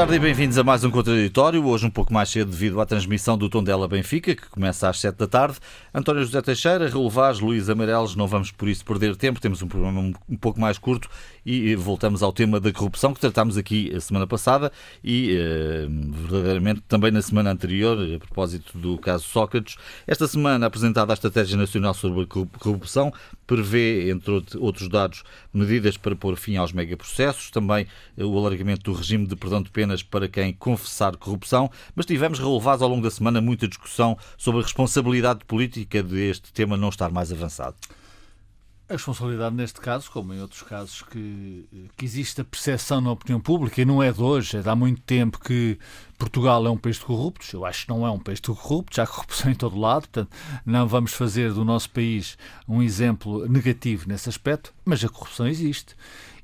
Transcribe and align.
Tarde 0.00 0.14
e 0.14 0.18
bem-vindos 0.18 0.56
a 0.56 0.64
mais 0.64 0.82
um 0.82 0.90
Contraditório. 0.90 1.62
Hoje 1.66 1.84
um 1.84 1.90
pouco 1.90 2.10
mais 2.10 2.30
cedo 2.30 2.50
devido 2.50 2.80
à 2.80 2.86
transmissão 2.86 3.36
do 3.36 3.50
Tondela 3.50 3.86
Benfica, 3.86 4.34
que 4.34 4.48
começa 4.48 4.88
às 4.88 4.98
7 4.98 5.14
da 5.14 5.26
tarde. 5.26 5.58
António 5.92 6.24
José 6.24 6.40
Teixeira, 6.40 6.88
Raul 6.88 7.10
Vaz, 7.10 7.38
Luís 7.38 7.68
Amarelos, 7.68 8.16
não 8.16 8.26
vamos 8.26 8.50
por 8.50 8.66
isso 8.66 8.82
perder 8.82 9.14
tempo, 9.14 9.38
temos 9.38 9.60
um 9.60 9.68
programa 9.68 10.00
um 10.26 10.36
pouco 10.38 10.58
mais 10.58 10.78
curto 10.78 11.06
e 11.44 11.74
voltamos 11.74 12.22
ao 12.22 12.32
tema 12.32 12.58
da 12.58 12.72
corrupção 12.72 13.12
que 13.12 13.20
tratámos 13.20 13.58
aqui 13.58 13.94
a 13.94 14.00
semana 14.00 14.26
passada 14.26 14.72
e 15.04 15.36
eh, 15.36 15.86
verdadeiramente 15.88 16.82
também 16.88 17.10
na 17.10 17.20
semana 17.20 17.50
anterior, 17.50 17.98
a 18.14 18.18
propósito 18.18 18.78
do 18.78 18.96
caso 18.96 19.24
Sócrates. 19.24 19.76
Esta 20.06 20.26
semana 20.26 20.66
apresentada 20.66 21.12
a 21.12 21.14
Estratégia 21.14 21.58
Nacional 21.58 21.92
sobre 21.92 22.22
a 22.22 22.26
Corrupção 22.26 23.12
prevê, 23.46 24.10
entre 24.10 24.42
outros 24.58 24.88
dados, 24.88 25.24
medidas 25.52 25.96
para 25.96 26.14
pôr 26.14 26.36
fim 26.36 26.56
aos 26.56 26.72
megaprocessos, 26.72 27.50
também 27.50 27.86
eh, 28.16 28.24
o 28.24 28.38
alargamento 28.38 28.82
do 28.82 28.92
regime 28.92 29.26
de 29.26 29.34
perdão 29.34 29.62
de 29.62 29.70
penas 29.90 30.02
para 30.02 30.28
quem 30.28 30.52
confessar 30.52 31.16
corrupção, 31.16 31.70
mas 31.94 32.06
tivemos 32.06 32.38
relevados 32.38 32.82
ao 32.82 32.88
longo 32.88 33.02
da 33.02 33.10
semana 33.10 33.40
muita 33.40 33.66
discussão 33.66 34.16
sobre 34.38 34.60
a 34.60 34.62
responsabilidade 34.62 35.44
política 35.44 36.02
deste 36.02 36.52
tema 36.52 36.76
não 36.76 36.88
estar 36.88 37.10
mais 37.10 37.32
avançado. 37.32 37.76
A 38.88 38.94
responsabilidade 38.94 39.54
neste 39.54 39.80
caso, 39.80 40.10
como 40.10 40.34
em 40.34 40.40
outros 40.40 40.62
casos, 40.62 41.02
que, 41.02 41.64
que 41.96 42.04
existe 42.04 42.40
a 42.40 42.44
percepção 42.44 43.00
na 43.00 43.12
opinião 43.12 43.40
pública, 43.40 43.80
e 43.80 43.84
não 43.84 44.02
é 44.02 44.10
de 44.10 44.20
hoje, 44.20 44.56
é 44.56 44.62
de 44.62 44.68
há 44.68 44.74
muito 44.74 45.00
tempo 45.02 45.38
que 45.38 45.78
Portugal 46.18 46.66
é 46.66 46.70
um 46.70 46.76
país 46.76 46.96
de 46.96 47.04
corruptos. 47.04 47.52
Eu 47.52 47.64
acho 47.64 47.86
que 47.86 47.88
não 47.88 48.04
é 48.04 48.10
um 48.10 48.18
país 48.18 48.40
de 48.40 48.48
corruptos, 48.48 48.98
há 48.98 49.06
corrupção 49.06 49.52
em 49.52 49.54
todo 49.54 49.78
lado, 49.78 50.08
portanto, 50.08 50.30
não 50.66 50.88
vamos 50.88 51.12
fazer 51.12 51.52
do 51.52 51.64
nosso 51.64 51.88
país 51.90 52.36
um 52.68 52.82
exemplo 52.82 53.46
negativo 53.48 54.08
nesse 54.08 54.28
aspecto, 54.28 54.74
mas 54.84 55.04
a 55.04 55.08
corrupção 55.08 55.46
existe. 55.46 55.94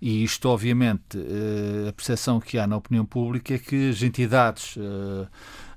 E 0.08 0.22
isto, 0.22 0.48
obviamente, 0.48 1.18
eh, 1.18 1.88
a 1.88 1.92
percepção 1.92 2.38
que 2.38 2.56
há 2.58 2.64
na 2.64 2.76
opinião 2.76 3.04
pública 3.04 3.54
é 3.54 3.58
que 3.58 3.90
as 3.90 4.00
entidades 4.04 4.76
eh, 4.78 5.26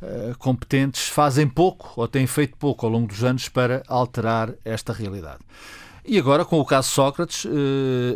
eh, 0.04 0.36
competentes 0.38 1.08
fazem 1.08 1.48
pouco 1.48 1.94
ou 1.96 2.08
têm 2.08 2.28
feito 2.28 2.56
pouco 2.56 2.86
ao 2.86 2.92
longo 2.92 3.08
dos 3.08 3.24
anos 3.24 3.50
para 3.50 3.82
alterar 3.88 4.54
esta 4.64 4.94
realidade. 4.94 5.40
E 6.06 6.20
agora, 6.20 6.46
com 6.46 6.60
o 6.60 6.66
caso 6.66 6.92
Sócrates, 6.92 7.46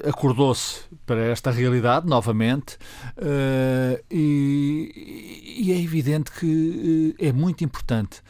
acordou-se 0.08 0.82
para 1.06 1.26
esta 1.26 1.52
realidade 1.52 2.08
novamente 2.08 2.78
e, 4.10 5.70
é 5.70 5.80
evidente 5.80 6.32
que 6.32 7.16
é 7.20 7.32
muito 7.32 7.64
importante. 7.64 8.22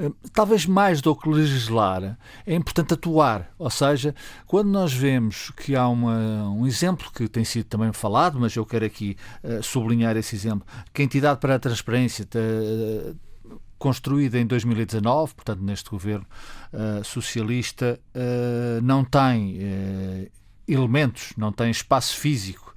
Eh, 0.00 0.10
talvez 0.32 0.64
mais 0.64 1.02
do 1.02 1.14
que 1.14 1.28
legislar, 1.28 2.16
é 2.46 2.54
importante 2.54 2.94
atuar. 2.94 3.52
Ou 3.58 3.68
seja, 3.68 4.14
quando 4.46 4.68
nós 4.68 4.92
vemos 4.92 5.50
que 5.50 5.76
há 5.76 5.86
uma, 5.86 6.48
um 6.48 6.66
exemplo 6.66 7.10
que 7.12 7.28
tem 7.28 7.44
sido 7.44 7.66
também 7.66 7.92
falado, 7.92 8.40
mas 8.40 8.56
eu 8.56 8.64
quero 8.64 8.86
aqui 8.86 9.16
uh, 9.44 9.62
sublinhar 9.62 10.16
esse 10.16 10.34
exemplo, 10.34 10.66
que 10.94 11.02
a 11.02 11.04
entidade 11.04 11.38
para 11.38 11.56
a 11.56 11.58
transparência. 11.58 12.26
Uh, 12.34 13.14
construída 13.78 14.38
em 14.38 14.46
2019, 14.46 15.34
portanto, 15.34 15.62
neste 15.62 15.88
governo 15.88 16.26
uh, 16.70 17.02
socialista, 17.02 17.98
uh, 18.14 18.82
não 18.82 19.02
tem 19.02 20.30
elementos, 20.72 21.32
não 21.36 21.52
tem 21.52 21.70
espaço 21.70 22.16
físico, 22.16 22.70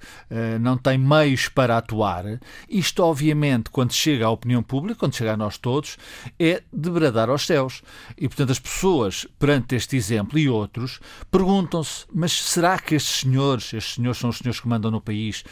não 0.60 0.76
tem 0.76 0.98
meios 0.98 1.48
para 1.48 1.78
atuar. 1.78 2.24
Isto, 2.68 3.02
obviamente, 3.02 3.70
quando 3.70 3.92
chega 3.92 4.26
à 4.26 4.30
opinião 4.30 4.62
pública, 4.62 4.98
quando 4.98 5.14
chega 5.14 5.32
a 5.32 5.36
nós 5.36 5.56
todos, 5.56 5.96
é 6.38 6.62
de 6.72 6.90
bradar 6.90 7.30
aos 7.30 7.46
céus. 7.46 7.82
E, 8.18 8.28
portanto, 8.28 8.50
as 8.50 8.58
pessoas, 8.58 9.26
perante 9.38 9.74
este 9.74 9.96
exemplo 9.96 10.38
e 10.38 10.48
outros, 10.48 11.00
perguntam-se: 11.30 12.04
mas 12.12 12.32
será 12.32 12.78
que 12.78 12.94
estes 12.94 13.20
senhores, 13.20 13.72
estes 13.72 13.94
senhores 13.94 14.18
são 14.18 14.28
os 14.28 14.38
senhores 14.38 14.60
que 14.60 14.68
mandam 14.68 14.90
no 14.90 15.00
país, 15.00 15.42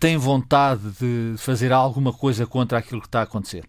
têm 0.00 0.16
vontade 0.16 0.82
de 0.98 1.34
fazer 1.36 1.72
alguma 1.72 2.12
coisa 2.12 2.46
contra 2.46 2.78
aquilo 2.78 3.00
que 3.00 3.08
está 3.08 3.20
a 3.20 3.24
acontecer? 3.24 3.64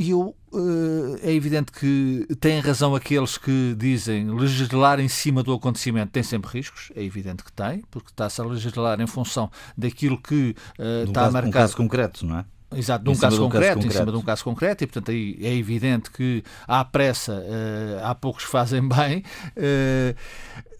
E 0.00 0.12
eu, 0.12 0.34
uh, 0.50 1.18
é 1.22 1.30
evidente 1.30 1.70
que 1.72 2.26
têm 2.40 2.58
razão 2.58 2.94
aqueles 2.94 3.36
que 3.36 3.74
dizem 3.76 4.30
legislar 4.30 4.98
em 4.98 5.08
cima 5.08 5.42
do 5.42 5.52
acontecimento 5.52 6.10
tem 6.10 6.22
sempre 6.22 6.50
riscos, 6.50 6.90
é 6.96 7.04
evidente 7.04 7.44
que 7.44 7.52
tem, 7.52 7.84
porque 7.90 8.08
está-se 8.08 8.40
a 8.40 8.44
legislar 8.44 8.98
em 8.98 9.06
função 9.06 9.50
daquilo 9.76 10.16
que 10.16 10.56
uh, 10.78 11.04
está 11.06 11.20
caso, 11.20 11.32
marcado. 11.34 11.48
Um 11.48 11.50
caso 11.50 11.76
concreto, 11.76 12.24
não 12.24 12.38
é? 12.38 12.44
Exato, 12.74 13.04
de 13.04 13.10
um, 13.10 13.14
caso, 13.14 13.36
concreto, 13.42 13.66
caso 13.66 13.74
concreto, 13.74 13.86
em 13.86 13.90
cima 13.90 14.12
de 14.12 14.16
um 14.16 14.22
caso 14.22 14.44
concreto, 14.44 14.84
e 14.84 14.86
portanto 14.86 15.10
aí 15.10 15.36
é 15.42 15.54
evidente 15.54 16.10
que 16.10 16.42
há 16.66 16.82
pressa, 16.82 17.34
uh, 17.34 18.06
há 18.06 18.14
poucos 18.14 18.46
que 18.46 18.50
fazem 18.50 18.80
bem, 18.88 19.22
uh, 19.58 20.16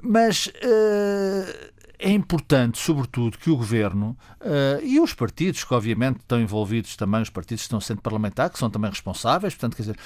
mas 0.03 0.47
uh, 0.47 1.70
é 2.00 2.11
importante, 2.11 2.78
sobretudo, 2.78 3.37
que 3.38 3.50
o 3.50 3.56
governo 3.56 4.16
uh, 4.41 4.83
e 4.83 4.99
os 4.99 5.12
partidos, 5.12 5.62
que 5.62 5.75
obviamente 5.75 6.21
estão 6.21 6.41
envolvidos 6.41 6.97
também, 6.97 7.21
os 7.21 7.31
partidos 7.31 7.62
que 7.62 7.66
estão 7.66 7.81
sendo 7.81 8.00
parlamentares, 8.00 8.55
que 8.55 8.59
são 8.59 8.71
também 8.71 8.91
responsáveis, 8.91 9.55
portanto, 9.55 9.77
quer 9.77 9.83
dizer, 9.83 9.97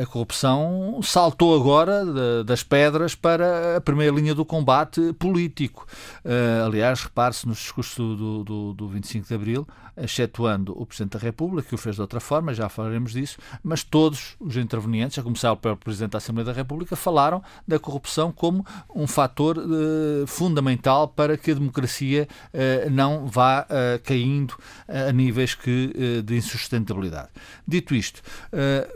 a 0.00 0.06
corrupção 0.06 1.00
saltou 1.02 1.54
agora 1.54 2.04
de, 2.04 2.44
das 2.44 2.62
pedras 2.62 3.14
para 3.14 3.76
a 3.76 3.80
primeira 3.80 4.14
linha 4.14 4.34
do 4.34 4.44
combate 4.44 5.12
político. 5.14 5.86
Uh, 6.24 6.66
aliás, 6.66 7.02
repare-se 7.02 7.46
nos 7.46 7.58
discursos 7.58 7.96
do, 7.96 8.42
do, 8.42 8.72
do 8.72 8.88
25 8.88 9.28
de 9.28 9.34
Abril, 9.34 9.66
excetuando 9.96 10.72
o 10.80 10.86
Presidente 10.86 11.12
da 11.12 11.18
República, 11.18 11.68
que 11.68 11.74
o 11.74 11.78
fez 11.78 11.96
de 11.96 12.00
outra 12.00 12.20
forma, 12.20 12.54
já 12.54 12.68
falaremos 12.68 13.12
disso, 13.12 13.38
mas 13.62 13.82
todos 13.82 14.36
os 14.40 14.56
intervenientes, 14.56 15.18
a 15.18 15.22
começar 15.22 15.54
pelo 15.56 15.76
Presidente 15.76 16.12
da 16.12 16.18
Assembleia 16.18 16.46
da 16.46 16.52
República, 16.52 16.96
falaram 16.96 17.42
da 17.66 17.78
corrupção 17.78 18.32
como 18.32 18.64
um 18.94 19.06
fator 19.06 19.58
uh, 19.58 20.26
fundamental 20.26 21.08
para 21.08 21.36
que 21.36 21.50
a 21.50 21.54
democracia 21.54 22.28
uh, 22.52 22.90
não 22.90 23.26
vá 23.26 23.62
uh, 23.62 24.02
caindo 24.02 24.54
a 24.88 25.12
níveis 25.12 25.54
que, 25.54 26.22
de 26.24 26.36
insustentabilidade. 26.36 27.28
Dito 27.66 27.94
isto, 27.94 28.22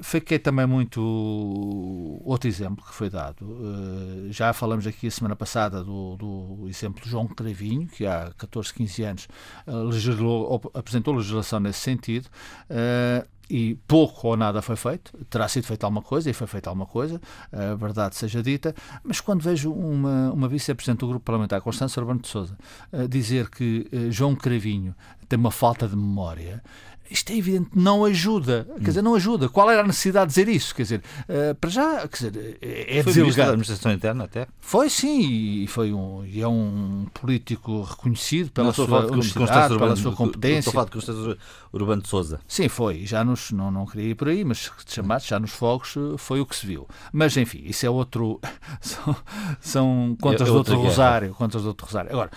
fiquei 0.03 0.39
também 0.39 0.67
muito 0.67 1.01
outro 2.25 2.49
exemplo 2.49 2.85
que 2.85 2.95
foi 2.95 3.09
dado. 3.09 3.47
já 4.31 4.53
falamos 4.53 4.87
aqui 4.87 5.07
a 5.07 5.11
semana 5.11 5.37
passada 5.37 5.83
do, 5.83 6.17
do 6.17 6.69
exemplo 6.69 7.03
de 7.03 7.11
João 7.11 7.27
Cravinho, 7.27 7.87
que 7.87 8.07
há 8.07 8.33
14, 8.37 8.75
15 8.75 9.03
anos 9.03 9.29
legislou 9.67 10.61
apresentou 10.87 11.15
legislação 11.15 11.59
nesse 11.59 11.81
sentido. 11.81 12.29
Uh, 12.71 13.27
e 13.49 13.77
pouco 13.87 14.27
ou 14.27 14.37
nada 14.37 14.61
foi 14.61 14.75
feito, 14.75 15.17
terá 15.31 15.47
sido 15.47 15.69
feita 15.69 15.87
alguma 15.87 16.03
coisa 16.03 16.29
e 16.29 16.33
foi 16.33 16.49
feita 16.49 16.69
alguma 16.69 16.85
coisa, 16.85 17.21
a 17.53 17.77
verdade 17.77 18.17
seja 18.17 18.43
dita, 18.43 18.75
mas 19.05 19.21
quando 19.21 19.41
vejo 19.41 19.71
uma, 19.73 20.33
uma 20.33 20.49
vice-presidente 20.49 20.99
do 20.99 21.07
grupo 21.07 21.25
parlamentar, 21.25 21.61
Constância 21.61 22.01
Urbano 22.01 22.19
de 22.19 22.27
Souza, 22.27 22.59
uh, 22.93 23.07
dizer 23.07 23.49
que 23.49 23.89
uh, 23.93 24.11
João 24.11 24.35
Cravinho 24.35 24.97
tem 25.29 25.39
uma 25.39 25.53
falta 25.53 25.87
de 25.87 25.95
memória, 25.95 26.61
isto 27.11 27.33
é 27.33 27.37
evidente, 27.37 27.71
não 27.75 28.05
ajuda. 28.05 28.67
Quer 28.79 28.89
dizer, 28.89 29.03
não 29.03 29.15
ajuda. 29.15 29.49
Qual 29.49 29.71
era 29.71 29.83
a 29.83 29.87
necessidade 29.87 30.33
de 30.33 30.35
dizer 30.35 30.49
isso? 30.49 30.75
Quer 30.75 30.83
dizer, 30.83 31.03
uh, 31.29 31.55
para 31.55 31.71
já, 31.71 32.09
quer 32.09 32.31
dizer, 32.31 32.59
é, 32.61 32.99
é 32.99 33.03
foi 33.03 33.13
da 33.13 33.45
administração 33.45 33.93
interna 33.93 34.25
até? 34.25 34.47
Foi 34.61 34.91
sim, 34.91 35.63
e 35.63 35.67
foi 35.67 35.93
um, 35.93 36.25
e 36.25 36.41
é 36.41 36.49
um 36.49 37.07
político 37.15 37.83
reconhecido 37.83 38.51
pela 38.51 38.69
não, 38.69 38.75
sua 38.75 39.07
honestidade, 39.07 39.73
Urbano, 39.73 39.79
pela 39.79 39.97
sua 39.97 40.13
competência. 40.13 40.59
Estou 40.59 40.71
a 40.71 40.75
falar 40.75 40.85
de 40.87 40.91
Constância 40.93 41.39
Urbano 41.73 42.03
de 42.03 42.09
Souza. 42.09 42.41
Sim, 42.47 42.69
foi. 42.69 43.07
Já 43.07 43.25
nos, 43.25 43.51
não, 43.51 43.71
não 43.71 43.87
queria 43.87 44.11
ir 44.11 44.15
por 44.15 44.29
aí, 44.29 44.45
mas 44.45 44.71
chamados 44.87 45.27
já 45.27 45.39
nos 45.39 45.53
fogos 45.53 45.95
eh, 45.97 46.17
foi 46.17 46.41
o 46.41 46.47
que 46.47 46.57
se 46.57 46.67
viu. 46.67 46.87
Mas 47.13 47.37
enfim, 47.37 47.63
isso 47.65 47.85
é 47.87 47.91
outro. 47.91 48.41
são, 48.81 49.17
são 49.61 50.17
contas 50.21 50.47
é, 50.47 50.51
é 50.51 50.53
do 50.53 50.59
outro 50.59 50.81
rosário. 50.81 51.35
Contas 51.35 51.63
do 51.63 51.69
outro 51.69 51.87
rosário. 51.87 52.11
Agora, 52.11 52.31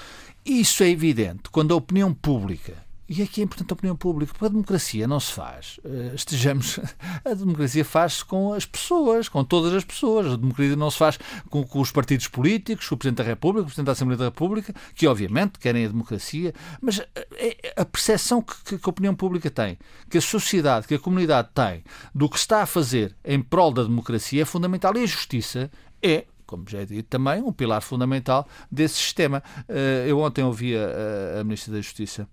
isso 0.46 0.84
é 0.84 0.90
evidente 0.90 1.44
quando 1.52 1.74
a 1.74 1.78
opinião 1.78 2.14
pública 2.14 2.89
e 3.10 3.24
aqui 3.24 3.42
é 3.42 3.44
importante 3.44 3.72
a 3.72 3.74
opinião 3.74 3.96
pública, 3.96 4.32
porque 4.32 4.46
a 4.46 4.50
democracia 4.50 5.08
não 5.08 5.20
se 5.20 5.34
faz. 5.34 5.80
Uh, 5.84 6.14
estejamos. 6.14 6.80
A 7.26 7.34
democracia 7.34 7.84
faz-se 7.84 8.24
com 8.24 8.54
as 8.54 8.66
pessoas, 8.66 9.28
com 9.28 9.44
todas 9.44 9.74
as 9.74 9.84
pessoas. 9.84 10.28
A 10.28 10.36
democracia 10.36 10.76
não 10.76 10.92
se 10.92 10.98
faz 10.98 11.20
com, 11.50 11.64
com, 11.64 11.82
os 11.82 11.92
partidos 11.92 12.28
políticos, 12.28 12.88
com 12.88 12.96
o 12.96 12.98
Presidente 12.98 13.18
da 13.18 13.24
República, 13.24 13.64
o 13.64 13.66
Presidente 13.66 13.86
da 13.88 13.92
Assembleia 13.94 14.18
da 14.18 14.26
República, 14.26 14.74
que 14.94 15.08
obviamente 15.08 15.58
querem 15.58 15.86
a 15.86 15.88
democracia, 15.88 16.54
mas 16.80 17.00
é 17.00 17.74
a 17.76 17.84
percepção 17.84 18.42
que, 18.42 18.78
que 18.78 18.90
a 18.90 18.90
opinião 18.90 19.16
pública 19.16 19.50
tem, 19.50 19.78
que 20.10 20.18
a 20.18 20.22
sociedade, 20.22 20.88
que 20.88 20.94
a 20.94 21.00
comunidade 21.00 21.50
tem 21.54 21.84
do 22.14 22.30
que 22.30 22.38
está 22.38 22.62
a 22.62 22.66
fazer 22.66 23.16
em 23.26 23.42
prol 23.42 23.72
da 23.74 23.84
democracia 23.84 24.44
é 24.44 24.46
fundamental. 24.46 24.96
E 24.96 25.04
a 25.04 25.08
justiça 25.08 25.72
é 26.02 26.26
como 26.46 26.66
já 26.68 26.80
é 26.80 26.86
dito 26.86 27.08
também, 27.08 27.44
um 27.44 27.54
pilar 27.54 27.80
fundamental 27.80 28.48
desse 28.72 28.96
sistema. 28.96 29.44
Eh, 29.68 30.06
eu 30.08 30.20
ontem 30.20 30.44
ouvi 30.44 30.76
a, 30.76 31.42
a 31.42 31.44
Ministra 31.44 31.74
da 31.74 31.80
Justiça 31.80 32.28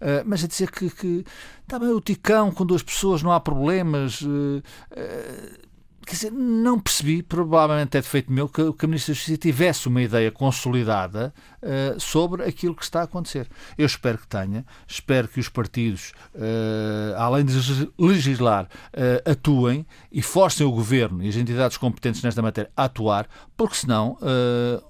Uh, 0.00 0.22
mas 0.26 0.44
a 0.44 0.46
dizer 0.46 0.70
que, 0.70 0.90
que 0.90 1.24
está 1.62 1.78
bem 1.78 1.88
o 1.88 2.00
ticão 2.00 2.50
com 2.52 2.66
duas 2.66 2.82
pessoas, 2.82 3.22
não 3.22 3.32
há 3.32 3.40
problemas. 3.40 4.20
Uh, 4.20 4.62
uh, 4.92 5.66
quer 6.06 6.14
dizer, 6.14 6.30
não 6.32 6.78
percebi, 6.78 7.20
provavelmente 7.20 7.96
é 7.96 8.00
defeito 8.00 8.30
meu, 8.30 8.48
que, 8.48 8.72
que 8.72 8.84
a 8.84 8.88
Ministra 8.88 9.12
da 9.12 9.16
Justiça 9.16 9.36
tivesse 9.36 9.88
uma 9.88 10.00
ideia 10.00 10.30
consolidada 10.30 11.34
uh, 11.60 11.98
sobre 11.98 12.44
aquilo 12.44 12.76
que 12.76 12.84
está 12.84 13.00
a 13.00 13.04
acontecer. 13.04 13.48
Eu 13.76 13.84
espero 13.84 14.16
que 14.16 14.26
tenha, 14.28 14.64
espero 14.86 15.26
que 15.26 15.40
os 15.40 15.48
partidos, 15.48 16.12
uh, 16.32 17.16
além 17.18 17.44
de 17.44 17.54
legislar, 17.98 18.66
uh, 18.66 19.30
atuem 19.30 19.84
e 20.12 20.22
forcem 20.22 20.64
o 20.64 20.70
Governo 20.70 21.24
e 21.24 21.28
as 21.28 21.34
entidades 21.34 21.76
competentes 21.76 22.22
nesta 22.22 22.40
matéria 22.40 22.70
a 22.76 22.84
atuar, 22.84 23.28
porque 23.56 23.74
senão 23.74 24.16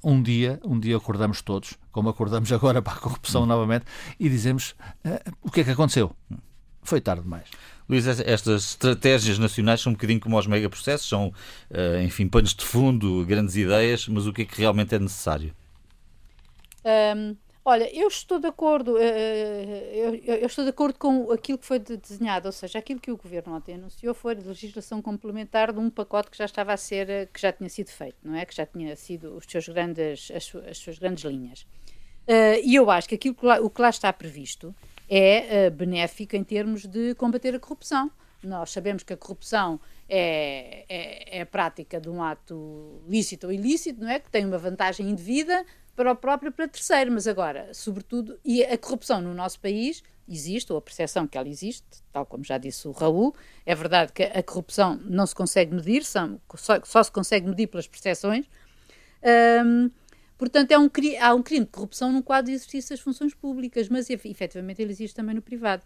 um 0.04 0.20
dia, 0.20 0.60
um 0.64 0.78
dia 0.78 0.96
acordamos 0.96 1.40
todos, 1.40 1.74
como 1.90 2.10
acordamos 2.10 2.52
agora 2.52 2.82
para 2.82 2.92
a 2.92 2.96
corrupção 2.96 3.46
novamente, 3.46 3.86
e 4.20 4.28
dizemos 4.28 4.74
o 5.40 5.50
que 5.50 5.60
é 5.60 5.64
que 5.64 5.70
aconteceu. 5.70 6.14
Foi 6.82 7.00
tarde 7.00 7.22
demais. 7.22 7.48
Luís, 7.88 8.06
estas 8.06 8.70
estratégias 8.70 9.38
nacionais 9.38 9.80
são 9.80 9.90
um 9.90 9.94
bocadinho 9.94 10.18
como 10.18 10.36
os 10.36 10.46
megaprocessos, 10.46 11.08
são, 11.08 11.32
eh, 11.70 12.02
enfim, 12.02 12.28
panos 12.28 12.52
de 12.52 12.64
fundo, 12.64 13.24
grandes 13.24 13.54
ideias, 13.54 14.08
mas 14.08 14.26
o 14.26 14.32
que 14.32 14.42
é 14.42 14.44
que 14.44 14.60
realmente 14.60 14.94
é 14.94 14.98
necessário? 14.98 15.54
Um, 16.84 17.36
olha, 17.64 17.88
eu 17.96 18.08
estou 18.08 18.40
de 18.40 18.48
acordo, 18.48 18.96
eh, 18.98 19.92
eu, 19.92 20.14
eu, 20.34 20.46
estou 20.46 20.64
de 20.64 20.70
acordo 20.70 20.98
com 20.98 21.30
aquilo 21.30 21.58
que 21.58 21.66
foi 21.66 21.78
desenhado, 21.78 22.46
ou 22.46 22.52
seja, 22.52 22.80
aquilo 22.80 22.98
que 22.98 23.12
o 23.12 23.16
Governo 23.16 23.54
ontem 23.54 23.74
anunciou 23.74 24.14
foi 24.14 24.34
legislação 24.34 25.00
complementar 25.00 25.72
de 25.72 25.78
um 25.78 25.88
pacote 25.88 26.28
que 26.28 26.38
já 26.38 26.44
estava 26.44 26.72
a 26.72 26.76
ser, 26.76 27.28
que 27.32 27.40
já 27.40 27.52
tinha 27.52 27.68
sido 27.68 27.90
feito, 27.90 28.16
não 28.24 28.34
é? 28.34 28.44
Que 28.44 28.54
já 28.54 28.66
tinha 28.66 28.96
sido 28.96 29.36
os 29.36 29.44
seus 29.48 29.68
grandes, 29.68 30.30
as, 30.32 30.52
as 30.68 30.78
suas 30.78 30.98
grandes 30.98 31.24
linhas. 31.24 31.66
Uh, 32.26 32.58
e 32.64 32.74
eu 32.74 32.90
acho 32.90 33.08
que 33.08 33.14
aquilo 33.14 33.36
que 33.36 33.46
lá, 33.46 33.60
o 33.60 33.70
que 33.70 33.80
lá 33.80 33.88
está 33.88 34.12
previsto 34.12 34.74
é 35.08 35.69
uh, 35.69 35.70
benéfico 35.70 36.37
em 36.37 36.44
termos 36.44 36.87
de 36.87 37.14
combater 37.14 37.55
a 37.55 37.61
corrupção. 37.61 38.11
Nós 38.43 38.70
sabemos 38.70 39.03
que 39.03 39.12
a 39.12 39.17
corrupção 39.17 39.81
é, 40.08 40.85
é, 40.88 41.38
é, 41.38 41.41
a 41.43 41.47
prática 41.47 42.00
de 42.00 42.08
um 42.08 42.23
ato 42.23 43.03
lícito 43.08 43.47
ou 43.47 43.53
ilícito, 43.53 44.00
não 44.00 44.08
é? 44.08 44.20
Que 44.20 44.31
tem 44.31 44.44
uma 44.44 44.58
vantagem 44.58 45.08
indevida 45.08 45.64
para 45.97 46.12
o 46.12 46.17
próprio 46.17 46.53
para 46.53 46.69
terceiro, 46.69 47.11
mas 47.11 47.26
agora, 47.26 47.73
sobretudo, 47.73 48.38
e 48.44 48.62
a 48.62 48.76
corrupção 48.76 49.20
no 49.20 49.32
nosso 49.35 49.58
país 49.58 50.03
existe, 50.29 50.70
ou 50.73 50.79
a 50.79 50.82
percepção 50.82 51.26
que 51.26 51.38
ela 51.38 51.49
existe, 51.49 51.87
tal 52.12 52.26
como 52.26 52.44
já 52.44 52.58
disse 52.58 52.87
o 52.87 52.93
Raul, 52.93 53.35
é 53.64 53.75
verdade 53.75 54.12
que 54.12 54.23
a 54.23 54.43
corrupção 54.43 55.00
não 55.05 55.26
se 55.26 55.35
consegue 55.35 55.75
medir, 55.75 56.05
só, 56.05 56.29
só 56.85 57.03
se 57.03 57.11
consegue 57.11 57.49
medir 57.49 57.69
pelas 57.69 57.87
percepções. 57.87 58.47
Um, 59.64 59.91
Portanto, 60.38 60.70
é 60.72 60.78
um, 60.78 60.90
há 61.20 61.34
um 61.34 61.42
crime 61.42 61.64
de 61.64 61.72
corrupção 61.72 62.12
no 62.12 62.22
quadro 62.22 62.50
de 62.50 62.56
exercício 62.56 62.90
das 62.90 63.00
funções 63.00 63.34
públicas, 63.34 63.88
mas 63.88 64.10
efetivamente 64.10 64.82
ele 64.82 64.92
existe 64.92 65.14
também 65.14 65.34
no 65.34 65.42
privado. 65.42 65.82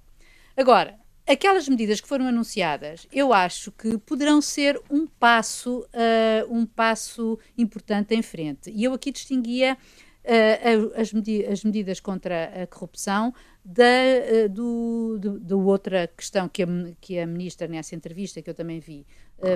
Agora, 0.57 0.99
aquelas 1.27 1.69
medidas 1.69 2.01
que 2.01 2.09
foram 2.09 2.27
anunciadas, 2.27 3.07
eu 3.13 3.33
acho 3.33 3.71
que 3.73 3.97
poderão 3.99 4.41
ser 4.41 4.81
um 4.91 5.07
passo, 5.07 5.81
uh, 5.81 6.53
um 6.53 6.67
passo 6.67 7.39
importante 7.57 8.15
em 8.15 8.23
frente. 8.23 8.71
E 8.71 8.85
eu 8.85 8.93
aqui 8.93 9.13
distinguia 9.13 9.79
uh, 10.25 11.01
as, 11.01 11.13
medi 11.13 11.47
as, 11.47 11.63
medidas 11.63 12.01
contra 12.01 12.63
a 12.63 12.67
corrupção 12.67 13.33
da 13.65 13.85
uh, 13.85 14.49
do, 14.49 15.19
do, 15.21 15.39
do, 15.39 15.61
outra 15.67 16.09
questão 16.09 16.49
que 16.49 16.65
a, 16.65 16.67
que 17.01 17.19
a 17.21 17.27
ministra, 17.27 17.69
nessa 17.69 17.95
entrevista 17.95 18.43
que 18.43 18.51
eu 18.51 18.55
também 18.55 18.81
vi, 18.81 19.07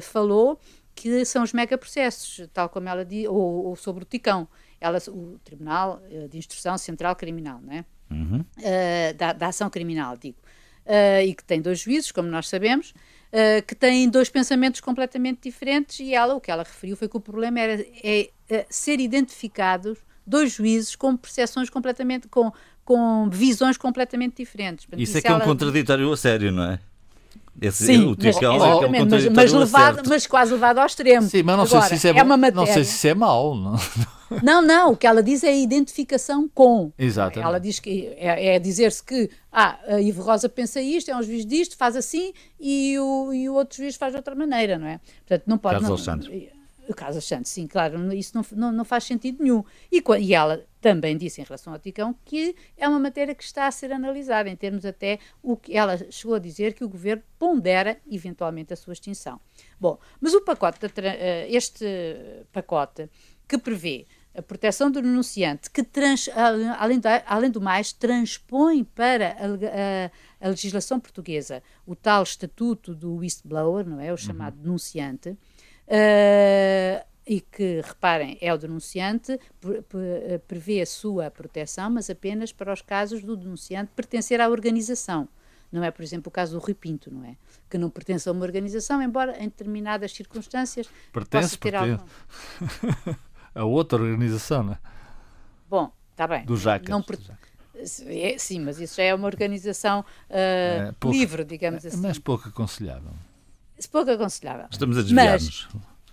falou, 0.00 0.58
que 0.94 1.26
são 1.26 1.42
os 1.42 1.52
megaprocessos, 1.52 2.48
tal 2.54 2.70
como 2.70 2.88
ela 2.88 3.04
disse, 3.04 3.28
ou, 3.28 3.66
ou 3.66 3.76
sobre 3.76 4.04
o 4.04 4.06
Ticão 4.06 4.48
ela, 4.84 4.98
o 5.08 5.38
Tribunal 5.42 6.02
eh, 6.10 6.28
de 6.28 6.36
Instrução 6.36 6.76
Central 6.76 7.16
Criminal, 7.16 7.60
não 7.62 7.72
é? 7.72 7.84
Uhum. 8.10 8.40
Uh, 8.58 9.14
da, 9.16 9.32
da, 9.32 9.46
ação 9.48 9.70
criminal, 9.70 10.16
digo. 10.16 10.36
Uh, 10.84 11.26
e 11.26 11.34
que 11.34 11.42
tem 11.42 11.60
dois 11.60 11.80
juízes, 11.80 12.12
como 12.12 12.28
nós 12.28 12.48
sabemos, 12.48 12.90
uh, 12.90 13.64
que 13.66 13.74
têm 13.74 14.08
dois 14.08 14.28
pensamentos 14.28 14.80
completamente 14.80 15.40
diferentes, 15.42 16.00
e 16.00 16.14
ela, 16.14 16.34
o 16.34 16.40
que 16.40 16.50
ela 16.50 16.62
referiu 16.62 16.96
foi 16.96 17.08
que 17.08 17.16
o 17.16 17.20
problema 17.20 17.58
era 17.58 17.80
é, 18.04 18.30
é, 18.50 18.66
ser 18.68 19.00
identificados 19.00 19.98
dois 20.26 20.52
juízes 20.52 20.94
com 20.94 21.16
percepções 21.16 21.70
completamente, 21.70 22.28
com, 22.28 22.52
com 22.84 23.28
visões 23.30 23.78
completamente 23.78 24.36
diferentes. 24.36 24.84
Portanto, 24.84 25.02
isso 25.02 25.16
é 25.16 25.22
que 25.22 25.28
é 25.28 25.34
um 25.34 25.40
contraditório 25.40 26.12
a 26.12 26.16
sério, 26.16 26.52
não 26.52 26.64
é? 26.64 26.78
Esse, 27.60 27.86
Sim, 27.86 28.06
o 28.06 28.16
mas, 28.18 28.42
é 28.42 28.48
um 28.48 29.06
mas, 29.06 29.28
mas, 29.28 29.52
levado, 29.52 30.02
mas 30.08 30.26
quase 30.26 30.52
levado 30.52 30.78
ao 30.78 30.86
extremo. 30.86 31.28
Sim, 31.28 31.42
mas 31.44 31.56
não 31.56 31.64
Agora, 31.64 31.88
sei 31.88 31.98
se 31.98 32.08
isso 32.08 32.18
é, 32.18 32.20
é. 32.20 32.50
Não 32.50 32.66
sei 32.66 32.84
se 32.84 32.96
isso 32.96 33.06
é 33.06 33.14
mau. 33.14 33.54
Não. 33.54 33.76
não, 34.42 34.60
não, 34.60 34.92
o 34.92 34.96
que 34.96 35.06
ela 35.06 35.22
diz 35.22 35.44
é 35.44 35.50
a 35.50 35.56
identificação 35.56 36.48
com. 36.52 36.92
Exatamente. 36.98 37.46
Ela 37.46 37.60
diz 37.60 37.78
que 37.78 38.12
é, 38.16 38.56
é 38.56 38.58
dizer-se 38.58 39.02
que 39.02 39.30
ah, 39.52 39.78
a 39.86 40.00
Ivo 40.00 40.22
Rosa 40.22 40.48
pensa 40.48 40.80
isto, 40.80 41.10
é 41.10 41.16
um 41.16 41.22
juiz 41.22 41.46
disto, 41.46 41.76
faz 41.76 41.94
assim 41.94 42.32
e 42.58 42.98
o, 42.98 43.32
e 43.32 43.48
o 43.48 43.54
outro 43.54 43.76
juiz 43.76 43.94
faz 43.94 44.12
de 44.12 44.16
outra 44.16 44.34
maneira, 44.34 44.76
não 44.76 44.88
é? 44.88 45.00
Portanto, 45.26 45.44
não 45.46 45.56
pode. 45.56 45.80
Carlos 45.80 46.06
não, 46.06 46.18
o 46.88 46.94
caso 46.94 47.20
Santos, 47.20 47.50
sim, 47.50 47.66
claro, 47.66 48.12
isso 48.12 48.32
não, 48.34 48.44
não, 48.52 48.72
não 48.72 48.84
faz 48.84 49.04
sentido 49.04 49.42
nenhum. 49.42 49.64
E, 49.90 50.02
e, 50.20 50.34
ela 50.34 50.62
também 50.84 51.16
disse 51.16 51.40
em 51.40 51.44
relação 51.44 51.72
ao 51.72 51.78
Ticão 51.78 52.14
que 52.26 52.54
é 52.76 52.86
uma 52.86 53.00
matéria 53.00 53.34
que 53.34 53.42
está 53.42 53.66
a 53.66 53.70
ser 53.70 53.90
analisada, 53.90 54.50
em 54.50 54.54
termos 54.54 54.84
até 54.84 55.18
o 55.42 55.56
que 55.56 55.74
ela 55.74 55.96
chegou 56.10 56.36
a 56.36 56.38
dizer 56.38 56.74
que 56.74 56.84
o 56.84 56.88
governo 56.90 57.22
pondera 57.38 57.96
eventualmente 58.06 58.74
a 58.74 58.76
sua 58.76 58.92
extinção. 58.92 59.40
Bom, 59.80 59.98
mas 60.20 60.34
o 60.34 60.42
pacote, 60.42 60.78
eh, 60.98 61.46
este 61.48 61.86
pacote 62.52 63.08
que 63.48 63.56
prevê 63.56 64.06
a 64.34 64.42
proteção 64.42 64.90
do 64.90 65.00
denunciante, 65.00 65.70
que 65.70 65.82
trans, 65.82 66.28
além, 66.76 66.98
do, 66.98 67.08
além 67.24 67.50
do 67.50 67.62
mais 67.62 67.90
transpõe 67.90 68.84
para 68.84 69.28
a, 69.38 69.46
a, 69.46 70.46
a, 70.46 70.50
legislação 70.50 71.00
portuguesa 71.00 71.62
o 71.86 71.96
tal 71.96 72.22
estatuto 72.24 72.94
do 72.94 73.14
whistleblower, 73.16 73.88
não 73.88 73.98
é, 73.98 74.12
o 74.12 74.18
chamado 74.18 74.56
uhum. 74.56 74.64
denunciante, 74.64 75.34
Uh, 75.86 77.04
e 77.26 77.40
que, 77.40 77.80
reparem, 77.82 78.36
é 78.40 78.52
o 78.52 78.58
denunciante, 78.58 79.38
prevê 80.46 80.82
a 80.82 80.86
sua 80.86 81.30
proteção, 81.30 81.90
mas 81.90 82.10
apenas 82.10 82.52
para 82.52 82.72
os 82.72 82.82
casos 82.82 83.22
do 83.22 83.36
denunciante 83.36 83.92
pertencer 83.94 84.40
à 84.40 84.48
organização. 84.48 85.28
Não 85.72 85.82
é, 85.82 85.90
por 85.90 86.02
exemplo, 86.02 86.28
o 86.28 86.30
caso 86.30 86.58
do 86.58 86.64
Rui 86.64 86.74
Pinto, 86.74 87.12
não 87.12 87.24
é? 87.24 87.36
Que 87.68 87.76
não 87.76 87.90
pertence 87.90 88.28
a 88.28 88.32
uma 88.32 88.44
organização, 88.44 89.02
embora 89.02 89.36
em 89.38 89.48
determinadas 89.48 90.12
circunstâncias 90.12 90.88
pertence, 91.12 91.56
possa 91.56 91.58
ter 91.58 91.72
pertence. 91.72 92.04
algo. 93.02 93.18
a 93.54 93.64
outra 93.64 94.00
organização, 94.00 94.62
não 94.62 94.72
é? 94.74 94.78
Bom, 95.68 95.92
está 96.12 96.28
bem. 96.28 96.44
Do 96.44 96.56
Jacas. 96.56 96.88
Não 96.88 97.02
per... 97.02 97.18
é, 98.06 98.38
sim, 98.38 98.60
mas 98.60 98.78
isso 98.78 98.96
já 98.96 99.02
é 99.02 99.14
uma 99.14 99.26
organização 99.26 100.00
uh, 100.00 100.04
é, 100.30 100.94
pouco, 101.00 101.16
livre, 101.16 101.44
digamos 101.44 101.84
assim. 101.84 102.00
Mas 102.00 102.18
pouco 102.18 102.48
aconselhável 102.48 103.12
pouco 103.88 104.10
aconselhável. 104.10 104.66
Estamos 104.70 104.96
a 104.98 105.02
desviar-nos. 105.02 105.68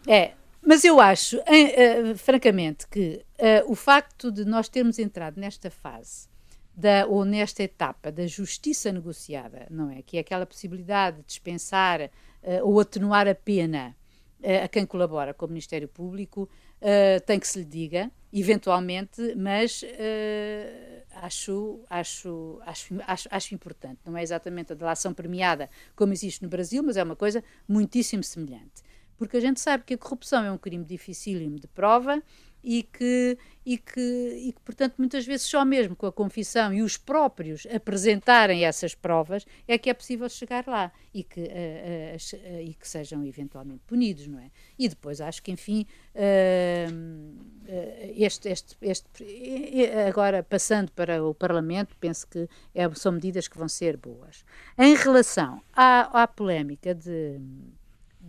É, 0.07 0.33
mas 0.63 0.85
eu 0.85 0.99
acho, 0.99 1.37
uh, 1.37 2.17
francamente, 2.17 2.87
que 2.87 3.25
uh, 3.39 3.71
o 3.71 3.75
facto 3.75 4.31
de 4.31 4.45
nós 4.45 4.69
termos 4.69 4.99
entrado 4.99 5.39
nesta 5.39 5.71
fase 5.71 6.29
da, 6.75 7.07
ou 7.07 7.25
nesta 7.25 7.63
etapa 7.63 8.11
da 8.11 8.27
justiça 8.27 8.91
negociada, 8.91 9.65
não 9.71 9.89
é? 9.89 10.03
Que 10.03 10.17
é 10.17 10.19
aquela 10.19 10.45
possibilidade 10.45 11.17
de 11.17 11.23
dispensar 11.23 12.01
uh, 12.03 12.09
ou 12.63 12.79
atenuar 12.79 13.27
a 13.27 13.35
pena 13.35 13.95
a 14.63 14.67
quem 14.67 14.87
colabora 14.87 15.35
com 15.35 15.45
o 15.45 15.49
Ministério 15.49 15.87
Público, 15.87 16.49
tem 17.27 17.39
que 17.39 17.47
se 17.47 17.59
lhe 17.59 17.65
diga, 17.65 18.11
eventualmente, 18.33 19.35
mas 19.35 19.83
acho, 21.11 21.85
acho, 21.87 22.59
acho, 22.65 22.95
acho, 23.05 23.29
acho 23.29 23.53
importante. 23.53 23.99
Não 24.03 24.17
é 24.17 24.23
exatamente 24.23 24.73
a 24.73 24.75
delação 24.75 25.13
premiada 25.13 25.69
como 25.95 26.11
existe 26.11 26.41
no 26.41 26.49
Brasil, 26.49 26.81
mas 26.81 26.97
é 26.97 27.03
uma 27.03 27.15
coisa 27.15 27.43
muitíssimo 27.67 28.23
semelhante. 28.23 28.80
Porque 29.21 29.37
a 29.37 29.39
gente 29.39 29.59
sabe 29.59 29.83
que 29.83 29.93
a 29.93 29.97
corrupção 29.99 30.43
é 30.43 30.51
um 30.51 30.57
crime 30.57 30.83
dificílimo 30.83 31.59
de 31.59 31.67
prova 31.67 32.23
e 32.63 32.81
que, 32.81 33.37
e 33.63 33.77
que, 33.77 34.01
e 34.01 34.51
que, 34.51 34.59
portanto, 34.61 34.95
muitas 34.97 35.23
vezes 35.27 35.45
só 35.45 35.63
mesmo 35.63 35.95
com 35.95 36.07
a 36.07 36.11
confissão 36.11 36.73
e 36.73 36.81
os 36.81 36.97
próprios 36.97 37.67
apresentarem 37.67 38.65
essas 38.65 38.95
provas 38.95 39.45
é 39.67 39.77
que 39.77 39.91
é 39.91 39.93
possível 39.93 40.27
chegar 40.27 40.65
lá 40.65 40.91
e 41.13 41.23
que, 41.23 41.39
uh, 41.39 41.43
uh, 41.43 42.55
uh, 42.55 42.61
e 42.61 42.73
que 42.73 42.87
sejam 42.87 43.23
eventualmente 43.23 43.83
punidos, 43.85 44.25
não 44.25 44.39
é? 44.39 44.49
E 44.79 44.89
depois 44.89 45.21
acho 45.21 45.43
que, 45.43 45.51
enfim, 45.51 45.85
este, 48.15 48.49
este, 48.49 48.75
este, 48.81 49.23
agora 50.07 50.41
passando 50.41 50.91
para 50.93 51.23
o 51.23 51.35
Parlamento, 51.35 51.95
penso 51.99 52.25
que 52.27 52.49
é, 52.73 52.89
são 52.95 53.11
medidas 53.11 53.47
que 53.47 53.55
vão 53.55 53.67
ser 53.67 53.97
boas. 53.97 54.43
Em 54.79 54.95
relação 54.95 55.61
à, 55.71 56.23
à 56.23 56.27
polémica 56.27 56.95
de 56.95 57.39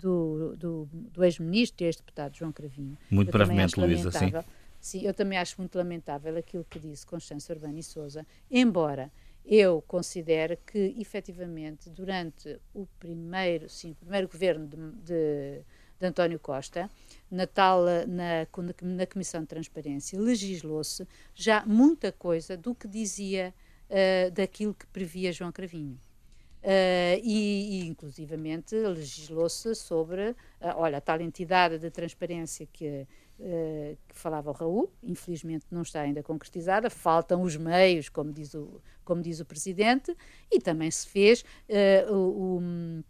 do, 0.03 0.57
do, 0.57 0.89
do 0.93 1.25
ex-ministro 1.25 1.85
e 1.85 1.87
ex-deputado 1.87 2.37
João 2.37 2.51
Cravinho. 2.53 2.99
Muito 3.09 3.31
brevemente, 3.31 3.79
Luísa, 3.79 4.11
sim. 4.11 4.33
Sim, 4.81 5.07
eu 5.07 5.15
também 5.15 5.39
acho 5.39 5.55
muito 5.59 5.79
lamentável 5.79 6.37
aquilo 6.37 6.67
que 6.69 6.81
disse 6.81 7.07
Constância 7.07 7.55
Urbana 7.55 7.79
e 7.79 7.85
Souza, 7.85 8.27
embora 8.51 9.13
eu 9.47 9.81
considere 9.87 10.59
que, 10.67 10.97
efetivamente, 10.99 11.89
durante 11.89 12.59
o 12.75 12.87
primeiro, 12.99 13.69
sim, 13.69 13.93
o 13.93 13.95
primeiro 13.95 14.27
governo 14.27 14.67
de, 14.67 14.77
de, 15.05 15.63
de 16.01 16.07
António 16.07 16.39
Costa, 16.41 16.91
na, 17.31 17.47
tal, 17.47 17.85
na, 18.09 18.47
na 18.83 19.07
Comissão 19.07 19.43
de 19.43 19.47
Transparência, 19.47 20.21
legislou-se 20.21 21.07
já 21.33 21.65
muita 21.65 22.11
coisa 22.11 22.57
do 22.57 22.75
que 22.75 22.89
dizia 22.89 23.55
uh, 23.89 24.31
daquilo 24.33 24.75
que 24.75 24.87
previa 24.89 25.33
João 25.33 25.53
Cravinho. 25.53 25.99
Uh, 26.63 27.19
e, 27.25 27.81
e, 27.83 27.87
inclusivamente, 27.89 28.77
legislou-se 28.77 29.75
sobre, 29.75 30.31
uh, 30.31 30.37
olha, 30.77 30.99
a 30.99 31.01
tal 31.01 31.21
entidade 31.21 31.77
de 31.77 31.91
transparência 31.91 32.69
que, 32.73 33.07
uh, 33.41 33.99
que 34.07 34.15
falava 34.15 34.51
o 34.51 34.53
Raul, 34.53 34.93
infelizmente 35.03 35.67
não 35.73 35.83
está 35.83 36.03
ainda 36.03 36.23
concretizada, 36.23 36.89
faltam 36.89 37.43
os 37.43 37.57
meios, 37.57 38.09
como 38.09 38.33
diz 38.33 38.55
o, 38.55 38.81
como 39.05 39.21
diz 39.21 39.41
o 39.41 39.45
Presidente, 39.45 40.17
e 40.53 40.61
também 40.61 40.89
se 40.89 41.09
fez 41.09 41.45
o, 42.09 42.15
o 42.15 43.03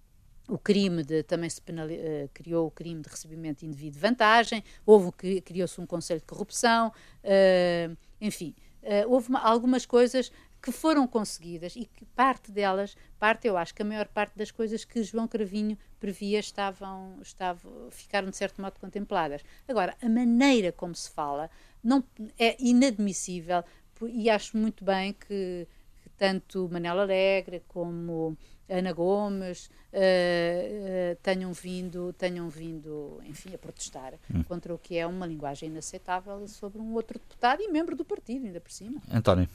o 0.48 0.58
crime 0.58 1.02
de 1.02 1.22
também 1.22 1.48
se 1.48 1.60
penali, 1.60 1.96
uh, 1.96 2.30
criou 2.34 2.66
o 2.66 2.70
crime 2.70 3.00
de 3.00 3.08
recebimento 3.08 3.64
indevido 3.64 3.94
de 3.94 3.98
vantagem, 3.98 4.62
houve 4.84 5.12
criou-se 5.40 5.80
um 5.80 5.86
conselho 5.86 6.20
de 6.20 6.26
corrupção, 6.26 6.88
uh, 6.88 7.96
enfim, 8.20 8.54
uh, 8.82 9.08
houve 9.08 9.28
uma, 9.28 9.40
algumas 9.40 9.86
coisas 9.86 10.32
que 10.62 10.70
foram 10.70 11.06
conseguidas 11.08 11.74
e 11.74 11.84
que 11.84 12.04
parte 12.04 12.52
delas, 12.52 12.96
parte 13.18 13.48
eu 13.48 13.56
acho 13.56 13.74
que 13.74 13.82
a 13.82 13.84
maior 13.84 14.06
parte 14.06 14.38
das 14.38 14.52
coisas 14.52 14.84
que 14.84 15.02
João 15.02 15.26
Cravinho 15.26 15.76
previa 15.98 16.38
estavam, 16.38 17.18
estavam 17.20 17.90
ficaram 17.90 18.30
de 18.30 18.36
certo 18.36 18.62
modo 18.62 18.78
contempladas. 18.78 19.42
Agora, 19.66 19.96
a 20.00 20.08
maneira 20.08 20.70
como 20.70 20.94
se 20.94 21.10
fala 21.10 21.50
não 21.82 22.04
é 22.38 22.56
inadmissível 22.60 23.64
e 24.08 24.30
acho 24.30 24.56
muito 24.56 24.84
bem 24.84 25.12
que, 25.12 25.66
que 26.00 26.08
tanto 26.16 26.68
Manela 26.70 27.02
Alegre 27.02 27.62
como 27.66 28.36
Ana 28.68 28.92
Gomes 28.92 29.66
uh, 29.66 29.70
uh, 29.92 31.16
tenham 31.22 31.52
vindo, 31.52 32.12
tenham 32.12 32.48
vindo, 32.48 33.20
enfim, 33.24 33.52
a 33.54 33.58
protestar 33.58 34.14
hum. 34.32 34.42
contra 34.44 34.72
o 34.72 34.78
que 34.78 34.96
é 34.96 35.06
uma 35.06 35.26
linguagem 35.26 35.68
inaceitável 35.68 36.46
sobre 36.46 36.80
um 36.80 36.94
outro 36.94 37.18
deputado 37.18 37.62
e 37.62 37.68
membro 37.68 37.96
do 37.96 38.04
partido, 38.04 38.46
ainda 38.46 38.60
por 38.60 38.70
cima. 38.70 39.02
António. 39.12 39.48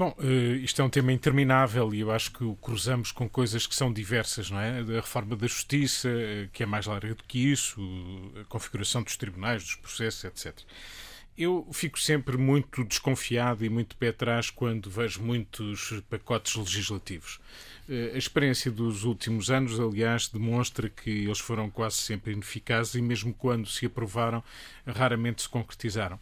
Bom, 0.00 0.16
uh, 0.18 0.54
isto 0.54 0.80
é 0.80 0.84
um 0.86 0.88
tema 0.88 1.12
interminável 1.12 1.92
e 1.92 2.00
eu 2.00 2.10
acho 2.10 2.32
que 2.32 2.42
o 2.42 2.56
cruzamos 2.56 3.12
com 3.12 3.28
coisas 3.28 3.66
que 3.66 3.74
são 3.74 3.92
diversas, 3.92 4.50
não 4.50 4.58
é? 4.58 4.80
A 4.80 5.02
reforma 5.02 5.36
da 5.36 5.46
justiça, 5.46 6.08
que 6.54 6.62
é 6.62 6.66
mais 6.66 6.86
larga 6.86 7.14
do 7.14 7.22
que 7.22 7.52
isso, 7.52 7.78
a 8.40 8.44
configuração 8.44 9.02
dos 9.02 9.18
tribunais, 9.18 9.62
dos 9.62 9.74
processos, 9.74 10.24
etc. 10.24 10.58
Eu 11.36 11.68
fico 11.70 12.00
sempre 12.00 12.38
muito 12.38 12.82
desconfiado 12.82 13.62
e 13.62 13.68
muito 13.68 13.94
pé 13.94 14.08
atrás 14.08 14.48
quando 14.48 14.88
vejo 14.88 15.20
muitos 15.22 16.02
pacotes 16.08 16.56
legislativos. 16.56 17.38
Eh, 17.90 18.12
a 18.14 18.18
experiência 18.18 18.70
dos 18.70 19.02
últimos 19.02 19.50
anos, 19.50 19.80
aliás, 19.80 20.28
demonstra 20.28 20.88
que 20.88 21.10
eles 21.10 21.40
foram 21.40 21.68
quase 21.68 21.96
sempre 21.96 22.32
ineficazes 22.32 22.94
e, 22.94 23.02
mesmo 23.02 23.34
quando 23.34 23.68
se 23.68 23.84
aprovaram, 23.84 24.44
raramente 24.92 25.42
se 25.42 25.48
concretizaram. 25.48 26.18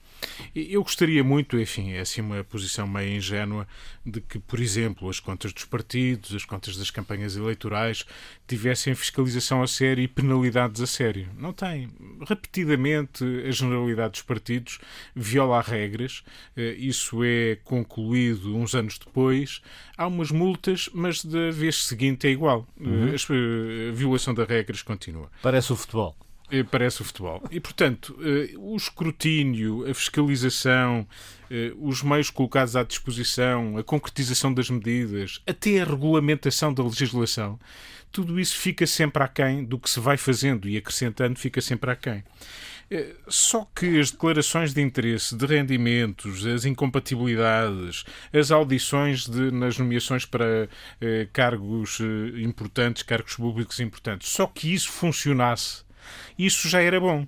Eu 0.55 0.83
gostaria 0.83 1.23
muito, 1.23 1.59
enfim, 1.59 1.93
é 1.93 2.01
assim 2.01 2.21
uma 2.21 2.43
posição 2.43 2.87
meio 2.87 3.17
ingênua, 3.17 3.67
de 4.05 4.21
que, 4.21 4.39
por 4.39 4.59
exemplo, 4.59 5.09
as 5.09 5.21
contas 5.21 5.53
dos 5.53 5.65
partidos, 5.65 6.35
as 6.35 6.45
contas 6.45 6.77
das 6.77 6.91
campanhas 6.91 7.37
eleitorais 7.37 8.05
tivessem 8.47 8.95
fiscalização 8.95 9.63
a 9.63 9.69
sério 9.69 10.03
e 10.03 10.09
penalidades 10.09 10.81
a 10.81 10.87
sério. 10.87 11.29
Não 11.37 11.53
tem. 11.53 11.89
Repetidamente, 12.27 13.25
a 13.47 13.51
generalidade 13.51 14.13
dos 14.13 14.23
partidos 14.23 14.79
viola 15.15 15.61
regras, 15.61 16.25
eh, 16.57 16.75
isso 16.79 17.23
é 17.23 17.59
concluído 17.63 18.57
uns 18.57 18.75
anos 18.75 18.99
depois. 18.99 19.61
Há 19.97 20.07
umas 20.07 20.31
multas, 20.31 20.89
mas 20.93 21.25
da 21.25 21.51
vez 21.51 21.85
seguinte 21.85 22.27
é 22.27 22.31
igual. 22.31 22.67
Uhum. 22.81 23.15
A 23.15 23.93
violação 23.93 24.35
das 24.35 24.49
regras 24.49 24.83
continua. 24.83 25.31
Parece 25.43 25.73
o 25.73 25.77
futebol. 25.77 26.17
Eh, 26.51 26.63
parece 26.63 27.03
o 27.03 27.05
futebol. 27.05 27.43
E, 27.51 27.61
portanto, 27.61 28.17
eh, 28.23 28.55
o 28.57 28.75
escrutínio, 28.75 29.89
a 29.89 29.93
fiscalização, 29.93 31.07
eh, 31.51 31.73
os 31.79 32.03
meios 32.03 32.31
colocados 32.31 32.75
à 32.75 32.83
disposição, 32.83 33.77
a 33.77 33.85
concretização 33.85 34.53
das 34.55 34.71
medidas, 34.71 35.43
até 35.47 35.81
a 35.81 35.85
regulamentação 35.85 36.73
da 36.73 36.83
legislação, 36.83 37.59
tudo 38.11 38.41
isso 38.41 38.57
fica 38.57 38.87
sempre 38.87 39.23
aquém 39.23 39.63
do 39.63 39.79
que 39.79 39.91
se 39.91 40.01
vai 40.01 40.17
fazendo 40.17 40.67
e 40.67 40.79
acrescentando, 40.79 41.39
fica 41.39 41.61
sempre 41.61 41.91
aquém. 41.91 42.25
Só 43.29 43.67
que 43.77 44.01
as 44.01 44.11
declarações 44.11 44.73
de 44.73 44.81
interesse, 44.81 45.37
de 45.37 45.45
rendimentos, 45.45 46.47
as 46.47 46.65
incompatibilidades, 46.65 48.05
as 48.33 48.51
audições 48.51 49.27
de, 49.27 49.51
nas 49.51 49.77
nomeações 49.77 50.25
para 50.25 50.71
eh, 50.99 51.29
cargos 51.31 51.99
importantes, 52.43 53.03
cargos 53.03 53.37
públicos 53.37 53.79
importantes, 53.79 54.31
só 54.31 54.47
que 54.47 54.73
isso 54.73 54.91
funcionasse 54.91 55.87
isso 56.39 56.69
já 56.69 56.83
era 56.83 57.01
bom. 57.01 57.27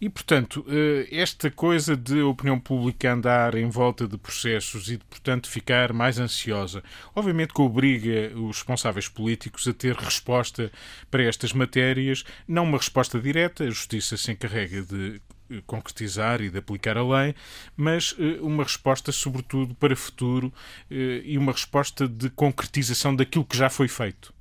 E, 0.00 0.08
portanto, 0.08 0.64
eh, 0.68 1.08
esta 1.10 1.50
coisa 1.50 1.96
de 1.96 2.20
a 2.20 2.26
opinião 2.26 2.58
pública 2.58 3.12
andar 3.12 3.54
em 3.54 3.68
volta 3.68 4.06
de 4.06 4.16
processos 4.16 4.88
e, 4.88 4.96
de, 4.96 5.04
portanto, 5.04 5.48
ficar 5.48 5.92
mais 5.92 6.18
ansiosa, 6.18 6.82
obviamente 7.14 7.52
que 7.52 7.60
obriga 7.60 8.32
os 8.36 8.58
responsáveis 8.58 9.08
políticos 9.08 9.66
a 9.66 9.72
ter 9.72 9.96
resposta 9.96 10.70
para 11.10 11.24
estas 11.24 11.52
matérias, 11.52 12.24
não 12.46 12.64
uma 12.64 12.78
resposta 12.78 13.18
direta, 13.20 13.64
a 13.64 13.70
justiça 13.70 14.16
se 14.16 14.30
encarrega 14.30 14.82
de 14.82 15.20
eh, 15.50 15.62
concretizar 15.66 16.40
e 16.40 16.50
de 16.50 16.58
aplicar 16.58 16.96
a 16.96 17.02
lei, 17.02 17.34
mas 17.76 18.14
eh, 18.18 18.38
uma 18.40 18.62
resposta, 18.62 19.10
sobretudo, 19.10 19.74
para 19.74 19.96
futuro 19.96 20.52
e 20.90 21.36
uma 21.36 21.52
resposta 21.52 22.08
de 22.08 22.30
concretização 22.30 23.14
daquilo 23.14 23.44
que 23.44 23.56
já 23.56 23.68
foi 23.68 23.88
feito. 23.88 24.32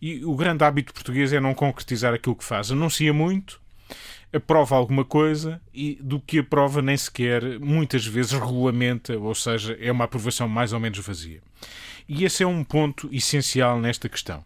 E 0.00 0.24
o 0.24 0.34
grande 0.34 0.64
hábito 0.64 0.92
português 0.92 1.32
é 1.32 1.40
não 1.40 1.54
concretizar 1.54 2.14
aquilo 2.14 2.36
que 2.36 2.44
faz. 2.44 2.70
Anuncia 2.70 3.12
muito, 3.12 3.60
aprova 4.32 4.76
alguma 4.76 5.04
coisa 5.04 5.60
e 5.72 5.98
do 6.00 6.20
que 6.20 6.40
aprova 6.40 6.82
nem 6.82 6.96
sequer 6.96 7.58
muitas 7.60 8.06
vezes 8.06 8.32
regulamenta, 8.32 9.16
ou 9.18 9.34
seja, 9.34 9.76
é 9.80 9.90
uma 9.90 10.04
aprovação 10.04 10.48
mais 10.48 10.72
ou 10.72 10.80
menos 10.80 10.98
vazia. 10.98 11.40
E 12.08 12.24
esse 12.24 12.42
é 12.42 12.46
um 12.46 12.62
ponto 12.62 13.08
essencial 13.12 13.80
nesta 13.80 14.08
questão. 14.08 14.44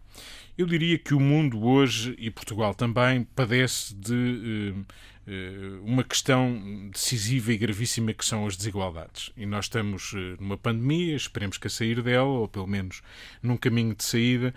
Eu 0.57 0.65
diria 0.65 0.97
que 0.97 1.13
o 1.13 1.19
mundo 1.19 1.63
hoje, 1.63 2.15
e 2.17 2.29
Portugal 2.29 2.73
também, 2.73 3.23
padece 3.35 3.95
de 3.95 4.73
eh, 4.75 4.93
eh, 5.27 5.79
uma 5.83 6.03
questão 6.03 6.89
decisiva 6.91 7.53
e 7.53 7.57
gravíssima 7.57 8.13
que 8.13 8.25
são 8.25 8.45
as 8.45 8.57
desigualdades. 8.57 9.31
E 9.37 9.45
nós 9.45 9.65
estamos 9.65 10.13
eh, 10.15 10.35
numa 10.39 10.57
pandemia, 10.57 11.15
esperemos 11.15 11.57
que 11.57 11.67
a 11.67 11.69
sair 11.69 12.01
dela, 12.01 12.27
ou 12.27 12.47
pelo 12.47 12.67
menos 12.67 13.01
num 13.41 13.55
caminho 13.55 13.95
de 13.95 14.03
saída, 14.03 14.53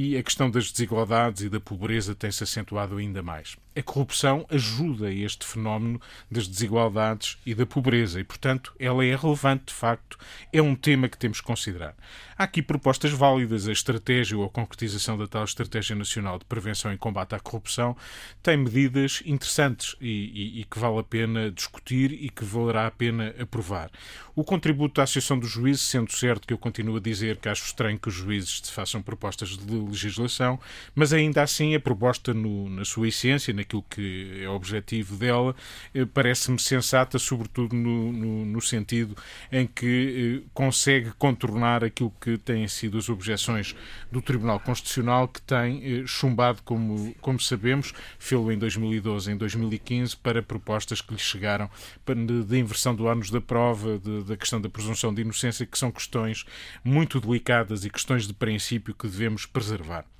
e 0.00 0.16
a 0.16 0.22
questão 0.22 0.48
das 0.48 0.70
desigualdades 0.70 1.42
e 1.42 1.48
da 1.48 1.58
pobreza 1.58 2.14
tem-se 2.14 2.44
acentuado 2.44 2.98
ainda 2.98 3.20
mais. 3.20 3.56
A 3.76 3.82
corrupção 3.82 4.46
ajuda 4.48 5.12
este 5.12 5.44
fenómeno 5.44 6.00
das 6.30 6.46
desigualdades 6.46 7.36
e 7.44 7.52
da 7.52 7.66
pobreza 7.66 8.20
e, 8.20 8.24
portanto, 8.24 8.72
ela 8.78 9.04
é 9.04 9.16
relevante 9.16 9.66
de 9.66 9.72
facto, 9.72 10.16
é 10.52 10.62
um 10.62 10.76
tema 10.76 11.08
que 11.08 11.18
temos 11.18 11.40
que 11.40 11.46
considerar. 11.46 11.96
Há 12.36 12.44
aqui 12.44 12.62
propostas 12.62 13.10
válidas, 13.10 13.66
a 13.66 13.72
estratégia 13.72 14.38
ou 14.38 14.44
a 14.44 14.48
concretização 14.48 15.18
da 15.18 15.26
tal 15.26 15.42
Estratégia 15.42 15.96
Nacional 15.96 16.38
de 16.38 16.44
Prevenção 16.44 16.92
e 16.92 16.96
Combate 16.96 17.34
à 17.34 17.40
Corrupção 17.40 17.96
tem 18.40 18.56
medidas 18.56 19.20
interessantes 19.26 19.96
e, 20.00 20.06
e, 20.08 20.60
e 20.60 20.64
que 20.64 20.78
vale 20.78 20.98
a 21.00 21.02
pena 21.02 21.50
discutir 21.50 22.12
e 22.12 22.28
que 22.28 22.44
valerá 22.44 22.86
a 22.86 22.90
pena 22.92 23.34
aprovar. 23.40 23.90
O 24.36 24.44
contributo 24.44 24.94
da 24.94 25.02
Associação 25.02 25.36
dos 25.36 25.50
Juízes, 25.50 25.82
sendo 25.82 26.12
certo 26.12 26.46
que 26.46 26.54
eu 26.54 26.58
continuo 26.58 26.96
a 26.96 27.00
dizer 27.00 27.38
que 27.38 27.48
acho 27.48 27.64
estranho 27.64 27.98
que 27.98 28.08
os 28.08 28.14
juízes 28.14 28.70
façam 28.70 29.02
propostas 29.02 29.56
de 29.56 29.87
legislação, 29.88 30.58
mas 30.94 31.12
ainda 31.12 31.42
assim 31.42 31.74
a 31.74 31.80
proposta 31.80 32.32
no, 32.34 32.68
na 32.68 32.84
sua 32.84 33.08
essência, 33.08 33.52
naquilo 33.52 33.84
que 33.88 34.40
é 34.42 34.48
o 34.48 34.52
objetivo 34.52 35.16
dela, 35.16 35.54
eh, 35.94 36.04
parece-me 36.04 36.58
sensata, 36.58 37.18
sobretudo 37.18 37.74
no, 37.74 38.12
no, 38.12 38.46
no, 38.46 38.60
sentido 38.60 39.16
em 39.50 39.66
que 39.66 40.42
eh, 40.44 40.48
consegue 40.52 41.12
contornar 41.18 41.84
aquilo 41.84 42.12
que 42.20 42.38
têm 42.38 42.66
sido 42.68 42.98
as 42.98 43.08
objeções 43.08 43.74
do 44.10 44.20
Tribunal 44.20 44.60
Constitucional, 44.60 45.28
que 45.28 45.40
tem 45.42 46.00
eh, 46.00 46.06
chumbado, 46.06 46.62
como, 46.62 47.14
como 47.20 47.40
sabemos, 47.40 47.92
fê-lo 48.18 48.52
em 48.52 48.58
2012, 48.58 49.32
em 49.32 49.36
2015, 49.36 50.16
para 50.16 50.42
propostas 50.42 51.00
que 51.00 51.12
lhe 51.12 51.20
chegaram 51.20 51.70
de, 52.06 52.58
inversão 52.58 52.94
do 52.94 53.08
ânus 53.08 53.30
da 53.30 53.40
prova, 53.40 53.98
de, 53.98 54.24
da 54.24 54.36
questão 54.36 54.60
da 54.60 54.68
presunção 54.68 55.12
de 55.12 55.22
inocência, 55.22 55.66
que 55.66 55.78
são 55.78 55.90
questões 55.90 56.44
muito 56.84 57.20
delicadas 57.20 57.84
e 57.84 57.90
questões 57.90 58.26
de 58.26 58.34
princípio 58.34 58.94
que 58.94 59.06
devemos 59.06 59.46
preservar. 59.68 60.17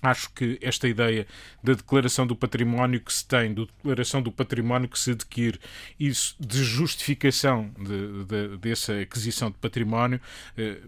Acho 0.00 0.30
que 0.30 0.58
esta 0.62 0.86
ideia 0.86 1.26
da 1.62 1.74
declaração 1.74 2.26
do 2.26 2.36
património 2.36 3.00
que 3.00 3.12
se 3.12 3.26
tem, 3.26 3.52
da 3.52 3.62
declaração 3.62 4.22
do 4.22 4.30
património 4.30 4.88
que 4.88 4.98
se 4.98 5.10
adquire, 5.10 5.58
isso 5.98 6.36
de 6.38 6.62
justificação 6.62 7.70
de, 7.78 8.24
de, 8.24 8.56
dessa 8.58 9.00
aquisição 9.00 9.50
de 9.50 9.56
património, 9.58 10.20
eh, 10.56 10.78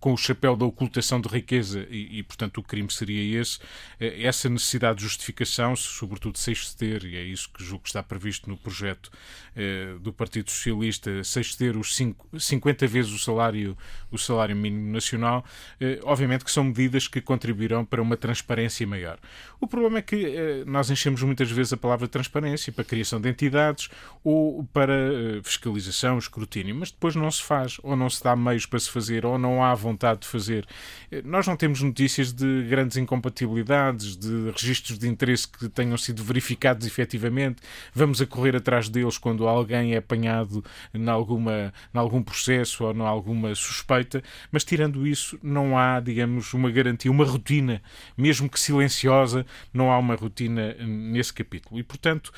com 0.00 0.12
o 0.12 0.16
chapéu 0.16 0.56
da 0.56 0.64
ocultação 0.64 1.20
de 1.20 1.28
riqueza, 1.28 1.86
e, 1.90 2.18
e, 2.18 2.22
portanto 2.22 2.58
o 2.58 2.62
crime 2.62 2.90
seria 2.90 3.40
esse, 3.40 3.58
eh, 4.00 4.22
essa 4.22 4.48
necessidade 4.48 4.98
de 4.98 5.04
justificação, 5.04 5.76
sobretudo 5.76 6.38
se 6.38 6.50
exceder, 6.50 7.04
e 7.04 7.16
é 7.16 7.22
isso 7.22 7.48
que 7.50 7.62
julgo 7.62 7.84
que 7.84 7.90
está 7.90 8.02
previsto 8.02 8.48
no 8.50 8.56
projeto 8.56 9.10
eh, 9.54 9.94
do 10.00 10.12
Partido 10.12 10.50
Socialista, 10.50 11.22
se 11.22 11.40
exceder 11.40 11.76
os 11.76 11.94
cinco, 11.94 12.28
50 12.38 12.86
vezes 12.86 13.12
o 13.12 13.18
salário, 13.18 13.76
o 14.10 14.18
salário 14.18 14.56
mínimo 14.56 14.92
nacional, 14.92 15.44
eh, 15.80 16.00
obviamente 16.02 16.44
que 16.44 16.50
são 16.50 16.64
medidas 16.64 17.06
que 17.06 17.20
contribuirão 17.20 17.84
para 17.84 18.02
uma 18.02 18.16
transparência 18.16 18.55
transparência 18.56 18.86
maior. 18.86 19.18
O 19.60 19.66
problema 19.66 19.98
é 19.98 20.02
que 20.02 20.16
eh, 20.16 20.64
nós 20.66 20.90
enchemos 20.90 21.22
muitas 21.22 21.50
vezes 21.50 21.72
a 21.72 21.76
palavra 21.76 22.08
transparência 22.08 22.72
para 22.72 22.82
a 22.82 22.84
criação 22.84 23.20
de 23.20 23.28
entidades 23.28 23.88
ou 24.22 24.64
para 24.72 24.92
eh, 24.92 25.40
fiscalização, 25.42 26.18
escrutínio, 26.18 26.74
mas 26.74 26.90
depois 26.90 27.14
não 27.14 27.30
se 27.30 27.42
faz, 27.42 27.78
ou 27.82 27.96
não 27.96 28.08
se 28.10 28.22
dá 28.22 28.36
meios 28.36 28.66
para 28.66 28.78
se 28.78 28.90
fazer, 28.90 29.24
ou 29.24 29.38
não 29.38 29.62
há 29.62 29.74
vontade 29.74 30.20
de 30.20 30.26
fazer. 30.26 30.66
Eh, 31.10 31.22
nós 31.24 31.46
não 31.46 31.56
temos 31.56 31.80
notícias 31.82 32.32
de 32.32 32.66
grandes 32.68 32.96
incompatibilidades, 32.96 34.16
de 34.16 34.50
registros 34.50 34.98
de 34.98 35.08
interesse 35.08 35.48
que 35.48 35.68
tenham 35.68 35.96
sido 35.96 36.22
verificados 36.22 36.86
efetivamente. 36.86 37.62
Vamos 37.94 38.20
a 38.20 38.26
correr 38.26 38.56
atrás 38.56 38.88
deles 38.88 39.18
quando 39.18 39.48
alguém 39.48 39.94
é 39.94 39.98
apanhado 39.98 40.64
em, 40.92 41.08
alguma, 41.08 41.72
em 41.94 41.98
algum 41.98 42.22
processo 42.22 42.84
ou 42.84 42.94
em 42.94 43.00
alguma 43.00 43.54
suspeita, 43.54 44.22
mas 44.52 44.64
tirando 44.64 45.06
isso, 45.06 45.38
não 45.42 45.78
há, 45.78 45.98
digamos, 45.98 46.52
uma 46.52 46.70
garantia, 46.70 47.10
uma 47.10 47.24
rotina, 47.24 47.82
mesmo 48.16 48.45
mesmo 48.46 48.50
que 48.50 48.60
silenciosa, 48.60 49.44
não 49.72 49.90
há 49.90 49.98
uma 49.98 50.14
rotina 50.14 50.74
nesse 50.74 51.32
capítulo. 51.32 51.78
E, 51.78 51.82
portanto, 51.82 52.32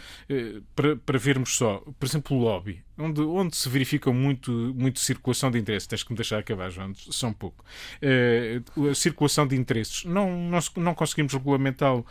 para, 0.74 0.96
para 0.96 1.18
vermos 1.18 1.56
só, 1.56 1.82
por 1.98 2.06
exemplo, 2.06 2.36
o 2.36 2.40
lobby 2.40 2.82
onde, 2.98 3.20
onde 3.20 3.56
se 3.56 3.68
verifica 3.68 4.12
muito, 4.12 4.50
muito 4.50 4.98
circulação 4.98 5.50
de 5.50 5.58
interesses. 5.58 5.86
Tens 5.86 6.02
que 6.02 6.10
me 6.10 6.16
deixar 6.16 6.38
acabar, 6.38 6.68
João, 6.70 6.92
um 7.24 7.32
pouco. 7.32 7.64
Uh, 8.02 8.88
a 8.88 8.94
circulação 8.94 9.46
de 9.46 9.54
interesses. 9.54 10.04
Não, 10.04 10.28
não, 10.36 10.58
não 10.76 10.94
conseguimos 10.94 11.32
regulamentá-lo. 11.32 12.04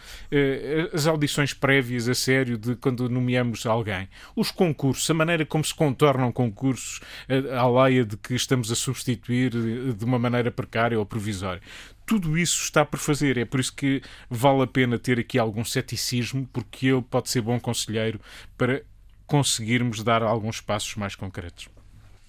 As 0.93 1.05
audições 1.05 1.53
prévias 1.53 2.07
a 2.07 2.15
sério 2.15 2.57
de 2.57 2.75
quando 2.75 3.09
nomeamos 3.09 3.65
alguém. 3.65 4.07
Os 4.35 4.49
concursos, 4.49 5.09
a 5.09 5.13
maneira 5.13 5.45
como 5.45 5.63
se 5.63 5.75
contornam 5.75 6.31
concursos, 6.31 6.99
uh, 7.29 7.53
à 7.53 7.83
leia 7.83 8.05
de 8.05 8.15
que 8.15 8.33
estamos 8.33 8.71
a 8.71 8.75
substituir 8.75 9.51
de 9.51 10.05
uma 10.05 10.17
maneira 10.17 10.51
precária 10.51 10.97
ou 10.97 11.05
provisória 11.05 11.61
tudo 12.07 12.37
isso 12.37 12.63
está 12.63 12.85
por 12.85 12.97
fazer. 12.97 13.37
É 13.37 13.45
por 13.45 13.59
isso 13.59 13.75
que 13.75 14.01
vale 14.29 14.63
a 14.63 14.67
pena 14.67 14.97
ter 14.97 15.19
aqui 15.19 15.37
algum 15.37 15.63
ceticismo, 15.63 16.47
porque 16.53 16.87
ele 16.87 17.01
pode 17.01 17.29
ser 17.29 17.41
bom 17.41 17.59
conselheiro 17.59 18.19
para 18.57 18.81
conseguirmos 19.27 20.01
dar 20.01 20.23
alguns 20.23 20.61
passos 20.61 20.95
mais 20.95 21.13
concretos. 21.15 21.67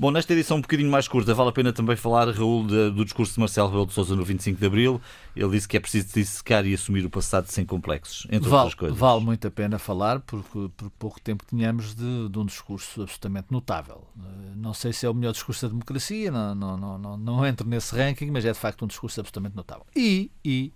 Bom, 0.01 0.13
nesta 0.13 0.33
edição 0.33 0.59
um 0.59 0.61
bocadinho 0.61 0.89
mais 0.89 1.09
curta, 1.09 1.35
vale 1.35 1.49
a 1.49 1.53
pena 1.53 1.73
também 1.73 1.97
falar, 1.97 2.31
Raul, 2.31 2.65
de, 2.65 2.93
do 2.93 3.05
discurso 3.05 3.35
de 3.35 3.41
Marcelo 3.41 3.67
Rebelo 3.67 3.87
de 3.87 3.95
Sousa 3.95 4.15
no 4.15 4.25
25 4.25 4.61
de 4.61 4.65
Abril. 4.65 5.01
Ele 5.35 5.51
disse 5.51 5.67
que 5.67 5.77
é 5.77 5.81
preciso 5.81 6.15
dissecar 6.15 6.65
e 6.65 6.73
assumir 6.73 7.05
o 7.05 7.11
passado 7.11 7.49
sem 7.49 7.67
complexos, 7.67 8.25
entre 8.31 8.49
vale, 8.49 8.63
outras 8.63 8.75
coisas. 8.75 8.97
Vale 8.97 9.25
muito 9.25 9.49
a 9.49 9.51
pena 9.51 9.77
falar, 9.77 10.21
porque 10.21 10.71
por 10.77 10.91
pouco 10.91 11.21
tempo 11.21 11.45
tínhamos 11.45 11.97
de, 11.97 12.29
de, 12.29 12.39
um 12.39 12.47
discurso 12.47 13.03
absolutamente 13.03 13.49
notável. 13.51 14.07
Eh, 14.17 14.53
não 14.55 14.73
sei 14.73 14.93
se 14.93 15.05
é 15.05 15.11
o 15.11 15.15
melhor 15.15 15.33
discurso 15.33 15.67
da 15.67 15.73
democracia, 15.73 16.31
não, 16.31 16.55
não, 16.55 16.77
não, 16.77 16.99
não, 16.99 17.17
não 17.17 17.45
entro 17.45 17.69
nesse 17.69 17.93
ranking, 17.97 18.31
mas 18.31 18.45
é 18.45 18.53
de 18.53 18.59
facto 18.59 18.85
um 18.85 18.89
discurso 18.89 19.19
absolutamente 19.19 19.57
notável. 19.57 19.85
E, 19.97 20.31
e 20.45 20.73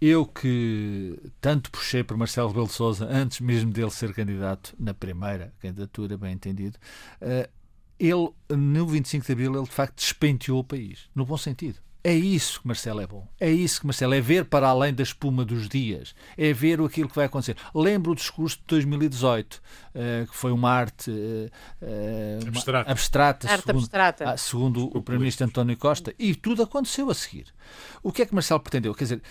eu 0.00 0.24
que 0.24 1.16
tanto 1.40 1.70
puxei 1.70 2.04
por 2.04 2.16
Marcelo 2.16 2.48
Rebelo 2.48 2.66
de 2.66 2.72
Sousa 2.72 3.06
antes 3.10 3.40
mesmo 3.40 3.72
dele 3.72 3.90
ser 3.90 4.12
candidato 4.14 4.74
na 4.78 4.94
primeira 4.94 5.52
candidatura, 5.60 6.16
bem 6.16 6.32
entendido, 6.32 6.76
uh, 7.22 7.57
ele, 7.98 8.30
no 8.48 8.86
25 8.86 9.26
de 9.26 9.32
Abril, 9.32 9.54
ele 9.54 9.64
de 9.64 9.70
facto 9.70 9.96
despenteou 9.96 10.60
o 10.60 10.64
país, 10.64 11.08
no 11.14 11.24
bom 11.24 11.36
sentido. 11.36 11.80
É 12.02 12.14
isso 12.14 12.60
que 12.60 12.66
Marcelo 12.66 13.00
é 13.00 13.06
bom. 13.06 13.26
É 13.40 13.50
isso 13.50 13.80
que 13.80 13.86
Marcelo 13.86 14.14
é 14.14 14.20
ver 14.20 14.44
para 14.44 14.68
além 14.68 14.94
da 14.94 15.02
espuma 15.02 15.44
dos 15.44 15.68
dias. 15.68 16.14
É 16.36 16.52
ver 16.52 16.80
aquilo 16.80 17.08
que 17.08 17.14
vai 17.14 17.26
acontecer. 17.26 17.56
Lembro 17.74 18.12
o 18.12 18.14
discurso 18.14 18.56
de 18.56 18.64
2018, 18.68 19.54
uh, 19.54 19.60
eh, 19.94 20.26
que 20.30 20.34
foi 20.34 20.52
uma 20.52 20.70
arte 20.70 21.10
uh, 21.10 22.48
abstrata, 22.48 22.90
abstrata, 22.90 23.50
arte 23.50 23.66
segundo, 23.66 23.78
abstrata. 23.78 24.30
Ah, 24.30 24.36
segundo 24.36 24.84
o 24.86 25.02
Primeiro-Ministro 25.02 25.46
António 25.46 25.76
Costa, 25.76 26.14
e 26.18 26.34
tudo 26.34 26.62
aconteceu 26.62 27.10
a 27.10 27.14
seguir. 27.14 27.46
O 28.02 28.12
que 28.12 28.22
é 28.22 28.26
que 28.26 28.34
Marcelo 28.34 28.60
pretendeu? 28.60 28.94
Quer 28.94 29.04
dizer, 29.04 29.22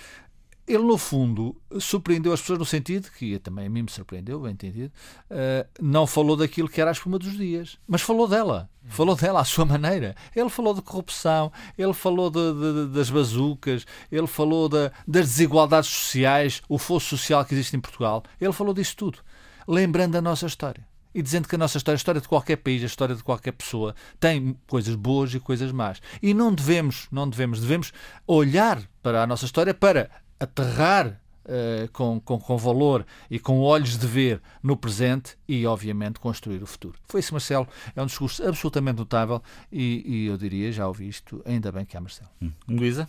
ele, 0.68 0.84
no 0.84 0.98
fundo, 0.98 1.56
surpreendeu 1.80 2.34
as 2.34 2.42
pessoas 2.42 2.60
no 2.60 2.66
sentido 2.66 3.10
que 3.12 3.40
também 3.40 3.68
a 3.68 3.70
mim 3.70 3.84
me 3.84 3.90
surpreendeu, 3.90 4.42
bem 4.42 4.52
entendido. 4.52 4.92
Uh, 5.32 5.66
não 5.82 6.06
falou 6.06 6.36
daquilo 6.36 6.68
que 6.68 6.82
era 6.82 6.92
a 6.92 6.94
espuma 6.94 7.18
dos 7.18 7.38
dias, 7.38 7.78
mas 7.88 8.02
falou 8.02 8.28
dela. 8.28 8.70
Falou 8.90 9.16
dela 9.16 9.40
à 9.40 9.46
sua 9.46 9.64
maneira. 9.66 10.14
Ele 10.36 10.50
falou 10.50 10.74
de 10.74 10.82
corrupção, 10.82 11.54
ele 11.78 11.94
falou 11.94 12.30
de, 12.30 12.40
de, 12.54 12.94
das 12.94 13.10
bazucas, 13.10 13.86
ele 14.12 14.28
falou 14.28 14.68
de, 14.68 14.92
das 15.08 15.28
desigualdades 15.28 15.90
sociais, 15.90 16.62
o 16.68 16.78
fosso 16.78 17.18
social 17.18 17.46
que 17.46 17.54
existe 17.54 17.78
em 17.78 17.80
Portugal. 17.80 18.24
Ele 18.40 18.52
falou 18.52 18.74
disso 18.74 18.98
tudo, 18.98 19.20
lembrando 19.66 20.18
a 20.18 20.22
nossa 20.22 20.48
história 20.48 20.86
e 21.16 21.22
dizendo 21.22 21.48
que 21.48 21.56
a 21.56 21.58
nossa 21.58 21.78
história, 21.78 21.96
a 21.96 21.98
história 21.98 22.22
de 22.22 22.28
qualquer 22.28 22.58
país, 22.58 22.84
a 22.84 22.88
história 22.88 23.16
de 23.16 23.24
qualquer 23.24 23.54
pessoa, 23.54 23.96
tem 24.20 24.56
coisas 24.68 24.96
boas 24.96 25.34
e 25.34 25.40
coisas 25.40 25.72
más. 25.72 26.02
E 26.22 26.34
não 26.34 26.54
devemos, 26.54 27.08
não 27.10 27.28
devemos, 27.28 27.62
devemos 27.62 27.94
olhar 28.28 28.82
para 29.02 29.24
a 29.24 29.28
nossa 29.28 29.46
história 29.46 29.74
para 29.74 30.12
aterrar 30.40 31.20
uh, 31.48 31.92
com, 31.92 32.20
com, 32.20 32.40
com 32.40 32.58
valor 32.58 33.06
e 33.30 33.40
com 33.40 33.60
olhos 33.60 33.98
de 33.98 34.06
ver 34.06 34.42
no 34.62 34.76
presente 34.76 35.38
e, 35.48 35.66
obviamente, 35.66 36.20
construir 36.20 36.62
o 36.62 36.68
futuro. 36.68 36.98
Foi 37.08 37.20
isso, 37.20 37.34
Marcelo. 37.34 37.68
É 37.96 38.02
um 38.02 38.06
discurso 38.06 38.46
absolutamente 38.48 39.00
notável 39.00 39.42
e, 39.72 40.04
e 40.06 40.26
eu 40.28 40.38
diria, 40.38 40.72
já 40.72 40.88
ouvi 40.88 41.08
isto, 41.08 41.42
ainda 41.46 41.72
bem 41.72 41.86
que 41.86 41.96
há 41.98 42.02
Marcelo. 42.02 42.30
Hum. 42.42 42.52
Luísa? 42.68 43.08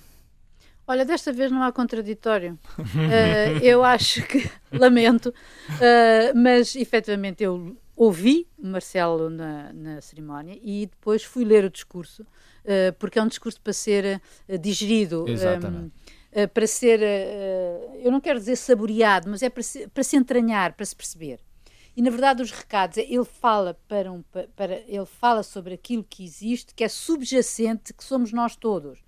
Olha, 0.86 1.04
desta 1.04 1.30
vez 1.34 1.52
não 1.52 1.62
há 1.62 1.70
contraditório. 1.70 2.58
Uh, 2.78 3.60
eu 3.62 3.84
acho 3.84 4.22
que, 4.22 4.50
lamento, 4.72 5.28
uh, 5.28 6.34
mas 6.34 6.74
efetivamente 6.74 7.44
eu 7.44 7.76
ouvi 7.94 8.48
Marcelo 8.58 9.28
na, 9.28 9.70
na, 9.74 10.00
cerimónia 10.00 10.58
e 10.62 10.86
depois 10.86 11.22
fui 11.22 11.44
ler 11.44 11.64
o 11.64 11.70
discurso, 11.70 12.22
uh, 12.22 12.92
porque 12.98 13.18
é 13.18 13.22
um 13.22 13.28
discurso 13.28 13.60
para 13.60 13.74
ser 13.74 14.22
digerido. 14.62 15.26
Exatamente. 15.28 15.84
Um, 15.84 16.17
eh, 16.30 16.46
para 16.46 16.66
ser, 16.66 17.00
uh, 17.00 17.96
eu 17.96 18.10
não 18.10 18.20
quero 18.20 18.38
dizer 18.38 18.56
saboreado, 18.56 19.30
mas 19.30 19.42
é 19.42 19.48
para 19.48 19.62
se, 19.62 19.88
para 19.88 20.02
se 20.02 20.16
entranhar, 20.16 20.74
para 20.74 20.84
se 20.84 20.94
perceber. 20.94 21.40
E 21.96 22.02
na 22.02 22.10
verdade 22.10 22.42
os 22.42 22.52
recados, 22.52 22.96
ele 22.98 23.24
fala 23.24 23.74
para 23.88 24.12
um 24.12 24.22
para 24.54 24.76
ele 24.86 25.06
fala 25.06 25.42
sobre 25.42 25.74
aquilo 25.74 26.04
que 26.04 26.22
existe, 26.24 26.74
que 26.74 26.84
é 26.84 26.88
subjacente, 26.88 27.92
que 27.92 28.04
somos 28.04 28.32
nós 28.32 28.54
todos. 28.54 29.00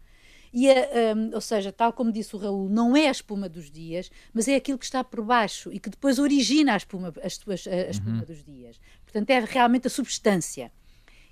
E 0.52 0.68
a, 0.68 1.14
um, 1.14 1.32
ou 1.34 1.40
seja, 1.40 1.70
tal 1.70 1.92
como 1.92 2.10
disse 2.10 2.34
o 2.34 2.38
Raul, 2.38 2.68
não 2.68 2.96
é 2.96 3.06
a 3.06 3.12
espuma 3.12 3.48
dos 3.48 3.70
dias, 3.70 4.10
mas 4.32 4.48
é 4.48 4.56
aquilo 4.56 4.78
que 4.78 4.84
está 4.84 5.04
por 5.04 5.22
baixo 5.22 5.72
e 5.72 5.78
que 5.78 5.88
depois 5.88 6.18
origina 6.18 6.74
a 6.74 6.76
espuma, 6.76 7.08
a, 7.16 7.20
a, 7.20 7.86
a 7.86 7.90
espuma 7.90 8.18
uhum. 8.18 8.24
dos 8.24 8.42
dias. 8.42 8.80
Portanto, 9.04 9.30
é 9.30 9.38
realmente 9.40 9.86
a 9.86 9.90
substância. 9.90 10.72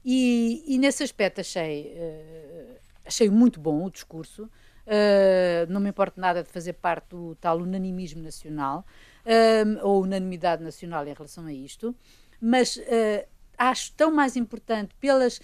E, 0.04 0.62
e 0.66 0.78
nesse 0.78 1.02
aspecto 1.02 1.40
achei, 1.40 1.92
uh, 1.92 2.76
achei 3.04 3.28
muito 3.28 3.58
bom 3.58 3.84
o 3.84 3.90
discurso. 3.90 4.48
Uh, 4.88 5.70
não 5.70 5.82
me 5.82 5.90
importa 5.90 6.18
nada 6.18 6.42
de 6.42 6.48
fazer 6.48 6.72
parte 6.72 7.08
do 7.10 7.34
tal 7.34 7.58
unanimismo 7.58 8.22
nacional 8.22 8.86
uh, 9.26 9.86
ou 9.86 10.02
unanimidade 10.02 10.64
nacional 10.64 11.06
em 11.06 11.12
relação 11.12 11.44
a 11.44 11.52
isto, 11.52 11.94
mas 12.40 12.78
uh, 12.78 13.28
acho 13.58 13.92
tão 13.92 14.10
mais 14.10 14.34
importante 14.34 14.94
pelas. 14.98 15.42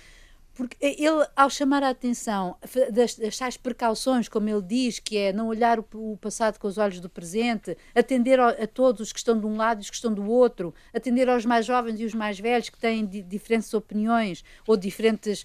Porque 0.54 0.76
ele, 0.80 1.26
ao 1.34 1.50
chamar 1.50 1.82
a 1.82 1.90
atenção 1.90 2.56
das, 2.92 3.16
das 3.16 3.36
tais 3.36 3.56
precauções, 3.56 4.28
como 4.28 4.48
ele 4.48 4.62
diz, 4.62 5.00
que 5.00 5.18
é 5.18 5.32
não 5.32 5.48
olhar 5.48 5.80
o, 5.80 5.84
o 5.92 6.16
passado 6.16 6.58
com 6.58 6.68
os 6.68 6.78
olhos 6.78 7.00
do 7.00 7.10
presente, 7.10 7.76
atender 7.92 8.38
a, 8.38 8.50
a, 8.50 8.66
todos 8.66 9.00
os 9.00 9.12
que 9.12 9.18
estão 9.18 9.38
de 9.38 9.44
um 9.44 9.56
lado 9.56 9.80
e 9.80 9.82
os 9.82 9.90
que 9.90 9.96
estão 9.96 10.14
do 10.14 10.24
outro, 10.24 10.72
atender 10.94 11.28
aos 11.28 11.44
mais 11.44 11.66
jovens 11.66 11.98
e 11.98 12.04
os 12.04 12.14
mais 12.14 12.38
velhos 12.38 12.70
que 12.70 12.78
têm 12.78 13.04
di, 13.04 13.20
diferentes 13.20 13.74
opiniões 13.74 14.44
ou 14.64 14.76
diferentes 14.76 15.44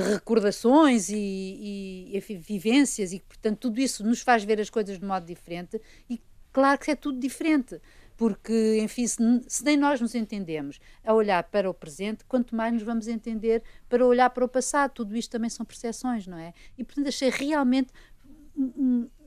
recordações 0.00 1.08
e, 1.08 1.16
e, 1.16 2.16
e, 2.16 2.36
vivências 2.38 3.12
e 3.12 3.20
portanto 3.20 3.58
tudo 3.58 3.80
isso 3.80 4.04
nos 4.04 4.20
faz 4.20 4.44
ver 4.44 4.60
as 4.60 4.70
coisas 4.70 4.98
de 4.98 5.04
modo 5.04 5.26
diferente 5.26 5.80
e 6.08 6.20
claro 6.52 6.78
que 6.78 6.90
é 6.90 6.94
tudo 6.94 7.18
diferente 7.18 7.80
porque 8.16 8.78
enfim 8.80 9.06
se, 9.06 9.16
se, 9.46 9.64
nem 9.64 9.76
nós 9.76 10.00
nos 10.00 10.14
entendemos 10.14 10.80
a 11.04 11.12
olhar 11.12 11.42
para 11.44 11.68
o 11.68 11.74
presente 11.74 12.24
quanto 12.24 12.54
mais 12.54 12.72
nos 12.72 12.82
vamos 12.82 13.08
entender 13.08 13.62
para 13.88 14.06
olhar 14.06 14.30
para 14.30 14.44
o 14.44 14.48
passado. 14.48 14.92
Tudo 14.92 15.16
isto 15.16 15.30
também 15.30 15.50
são 15.50 15.66
percepções 15.66 16.26
não 16.26 16.38
é? 16.38 16.52
E 16.76 16.84
portanto 16.84 17.08
achei 17.08 17.30
realmente 17.30 17.92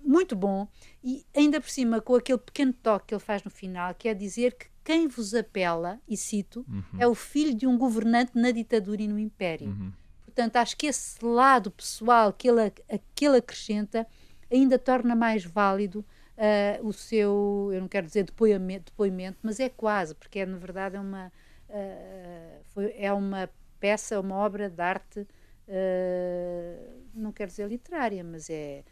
muito 0.04 0.36
bom 0.36 0.68
e 1.04 1.26
ainda 1.36 1.62
por 1.62 1.70
cima 1.70 2.02
com 2.02 2.16
aquele 2.16 2.40
pequeno 2.40 2.74
toque 2.74 3.08
que 3.08 3.14
ele 3.14 3.22
faz 3.22 3.44
no 3.44 3.52
final 3.52 3.94
que 3.94 4.10
é 4.10 4.14
dizer 4.14 4.56
que 4.56 4.68
quem 4.84 5.08
vos 5.08 5.36
apela 5.36 6.00
e 6.08 6.18
cito 6.18 6.66
uhum. 6.68 7.00
é 7.00 7.08
o 7.08 7.14
filho 7.14 7.54
de 7.54 7.68
um 7.68 7.78
governante 7.78 8.32
na 8.34 8.50
ditadura 8.50 9.04
e 9.04 9.08
no 9.08 9.20
império. 9.20 9.68
Uhum 9.68 9.92
Portanto, 10.40 10.56
acho 10.56 10.78
que 10.78 10.88
esse 10.88 11.22
lado 11.22 11.70
pessoal 11.70 12.32
que 12.32 12.48
ele, 12.48 12.72
que 13.14 13.26
ele 13.26 13.40
acrescenta 13.40 14.08
ainda 14.50 14.80
torna 14.80 15.14
mais 15.14 15.44
válido 15.44 16.00
uh, 16.00 16.88
o 16.88 16.94
seu, 16.94 17.70
eu 17.74 17.82
não 17.82 17.90
quero 17.90 18.08
dizer 18.08 18.24
depoimento, 18.24 18.90
depoimento, 18.90 19.38
mas 19.44 19.60
é 19.60 19.68
quase, 19.68 20.16
porque 20.16 20.40
é, 20.40 20.46
na 20.46 20.58
verdade 20.58 20.96
é 20.96 21.00
uma, 21.02 21.28
uh, 21.68 22.64
foi, 22.68 22.96
é 22.98 23.12
uma 23.12 23.50
peça, 23.82 24.18
uma 24.18 24.38
obra 24.38 24.70
de 24.70 24.82
arte, 24.82 25.28
uh, 25.68 27.04
não 27.14 27.34
quero 27.34 27.50
dizer 27.52 27.68
literária, 27.68 28.24
mas 28.24 28.50
é 28.50 28.86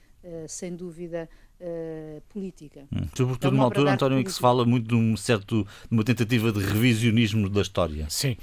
sem 0.50 0.76
dúvida 0.76 1.30
Uh, 1.60 2.22
política. 2.30 2.82
Hum. 2.94 3.08
Sobretudo 3.16 3.48
é 3.48 3.52
numa 3.52 3.64
altura, 3.64 3.94
António, 3.94 4.20
em 4.20 4.24
que 4.24 4.32
se 4.32 4.40
fala 4.40 4.64
muito 4.64 4.88
de, 4.88 4.96
um 4.96 5.18
certo, 5.18 5.64
de 5.64 5.92
uma 5.92 6.04
tentativa 6.04 6.52
de 6.52 6.60
revisionismo 6.60 7.50
da 7.50 7.62
história. 7.62 8.06
Sim. 8.10 8.38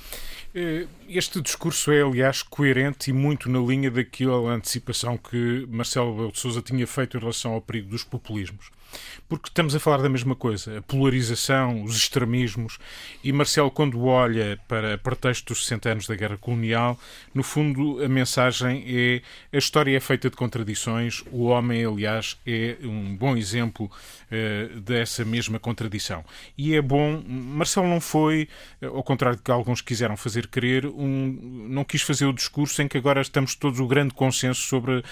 Eh, 0.52 0.88
este 1.08 1.40
discurso 1.40 1.92
é, 1.92 2.02
aliás, 2.02 2.42
coerente 2.42 3.10
e 3.10 3.12
muito 3.12 3.48
na 3.48 3.60
linha 3.60 3.88
daquela 3.88 4.52
antecipação 4.52 5.16
que 5.16 5.64
Marcelo 5.68 6.14
Belo 6.14 6.32
de 6.32 6.40
Souza 6.40 6.60
tinha 6.60 6.86
feito 6.88 7.16
em 7.16 7.20
relação 7.20 7.52
ao 7.52 7.60
perigo 7.60 7.90
dos 7.90 8.02
populismos 8.02 8.70
porque 9.28 9.48
estamos 9.48 9.74
a 9.74 9.80
falar 9.80 10.02
da 10.02 10.08
mesma 10.08 10.34
coisa, 10.34 10.78
a 10.78 10.82
polarização, 10.82 11.82
os 11.82 11.96
extremismos, 11.96 12.78
e 13.22 13.32
Marcelo, 13.32 13.70
quando 13.70 14.04
olha 14.04 14.58
para 14.68 14.98
pretexto 14.98 15.52
dos 15.52 15.64
60 15.64 15.88
anos 15.88 16.06
da 16.06 16.14
Guerra 16.14 16.36
Colonial, 16.36 16.98
no 17.34 17.42
fundo 17.42 18.02
a 18.04 18.08
mensagem 18.08 18.84
é 18.86 19.22
a 19.52 19.58
história 19.58 19.96
é 19.96 20.00
feita 20.00 20.30
de 20.30 20.36
contradições, 20.36 21.22
o 21.30 21.44
homem, 21.44 21.84
aliás, 21.84 22.38
é 22.46 22.76
um 22.82 23.16
bom 23.16 23.36
exemplo 23.36 23.86
uh, 23.86 24.80
dessa 24.80 25.24
mesma 25.24 25.58
contradição. 25.58 26.24
E 26.56 26.74
é 26.74 26.82
bom, 26.82 27.22
Marcelo 27.26 27.86
não 27.88 28.00
foi, 28.00 28.48
eh, 28.80 28.86
ao 28.86 29.02
contrário 29.02 29.36
do 29.36 29.42
que 29.42 29.50
alguns 29.50 29.80
quiseram 29.80 30.16
fazer 30.16 30.46
crer, 30.48 30.86
um, 30.86 31.66
não 31.68 31.84
quis 31.84 32.02
fazer 32.02 32.26
o 32.26 32.32
discurso 32.32 32.82
em 32.82 32.88
que 32.88 32.98
agora 32.98 33.20
estamos 33.20 33.54
todos 33.54 33.80
o 33.80 33.86
grande 33.86 34.14
consenso 34.14 34.60
sobre 34.62 34.98
uh, 34.98 35.02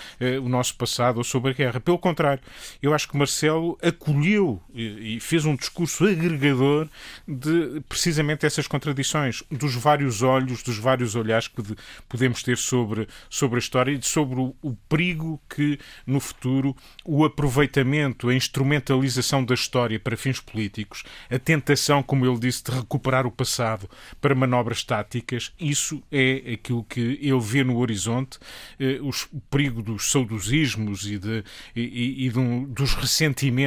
o 0.42 0.49
nosso 0.49 0.77
passado 0.77 1.18
ou 1.18 1.25
sobre 1.25 1.51
a 1.51 1.55
guerra. 1.55 1.81
Pelo 1.81 1.99
contrário, 1.99 2.42
eu 2.83 2.95
acho 2.95 3.09
que 3.09 3.16
Marcelo 3.16 3.71
Acolheu 3.82 4.61
e 4.74 5.18
fez 5.20 5.44
um 5.44 5.54
discurso 5.54 6.04
agregador 6.04 6.88
de 7.26 7.80
precisamente 7.88 8.46
essas 8.46 8.66
contradições, 8.66 9.42
dos 9.50 9.74
vários 9.74 10.22
olhos, 10.22 10.62
dos 10.62 10.78
vários 10.78 11.14
olhares 11.14 11.48
que 11.48 11.62
podemos 12.08 12.42
ter 12.42 12.56
sobre, 12.56 13.08
sobre 13.28 13.56
a 13.56 13.58
história 13.58 13.92
e 13.92 14.02
sobre 14.02 14.40
o, 14.40 14.54
o 14.62 14.74
perigo 14.88 15.40
que 15.48 15.78
no 16.06 16.20
futuro 16.20 16.76
o 17.04 17.24
aproveitamento, 17.24 18.28
a 18.28 18.35
instrumentalização 18.35 19.44
da 19.44 19.54
história 19.54 19.98
para 19.98 20.16
fins 20.16 20.40
políticos, 20.40 21.02
a 21.30 21.38
tentação, 21.38 22.02
como 22.02 22.26
ele 22.26 22.38
disse, 22.38 22.64
de 22.64 22.72
recuperar 22.72 23.26
o 23.26 23.30
passado 23.30 23.88
para 24.20 24.35
manobras 24.35 24.82
táticas, 24.85 25.52
isso 25.58 26.02
é 26.11 26.54
aquilo 26.54 26.85
que 26.85 27.00
ele 27.20 27.40
vê 27.40 27.64
no 27.64 27.78
horizonte, 27.78 28.38
eh, 28.78 28.98
os, 29.02 29.24
o 29.32 29.40
perigo 29.50 29.82
dos 29.82 30.11
saudosismos 30.11 31.06
e, 31.06 31.18
de, 31.18 31.44
e, 31.74 32.26
e 32.26 32.28
de 32.30 32.38
um, 32.38 32.64
dos 32.64 32.94
ressentimentos 32.94 33.62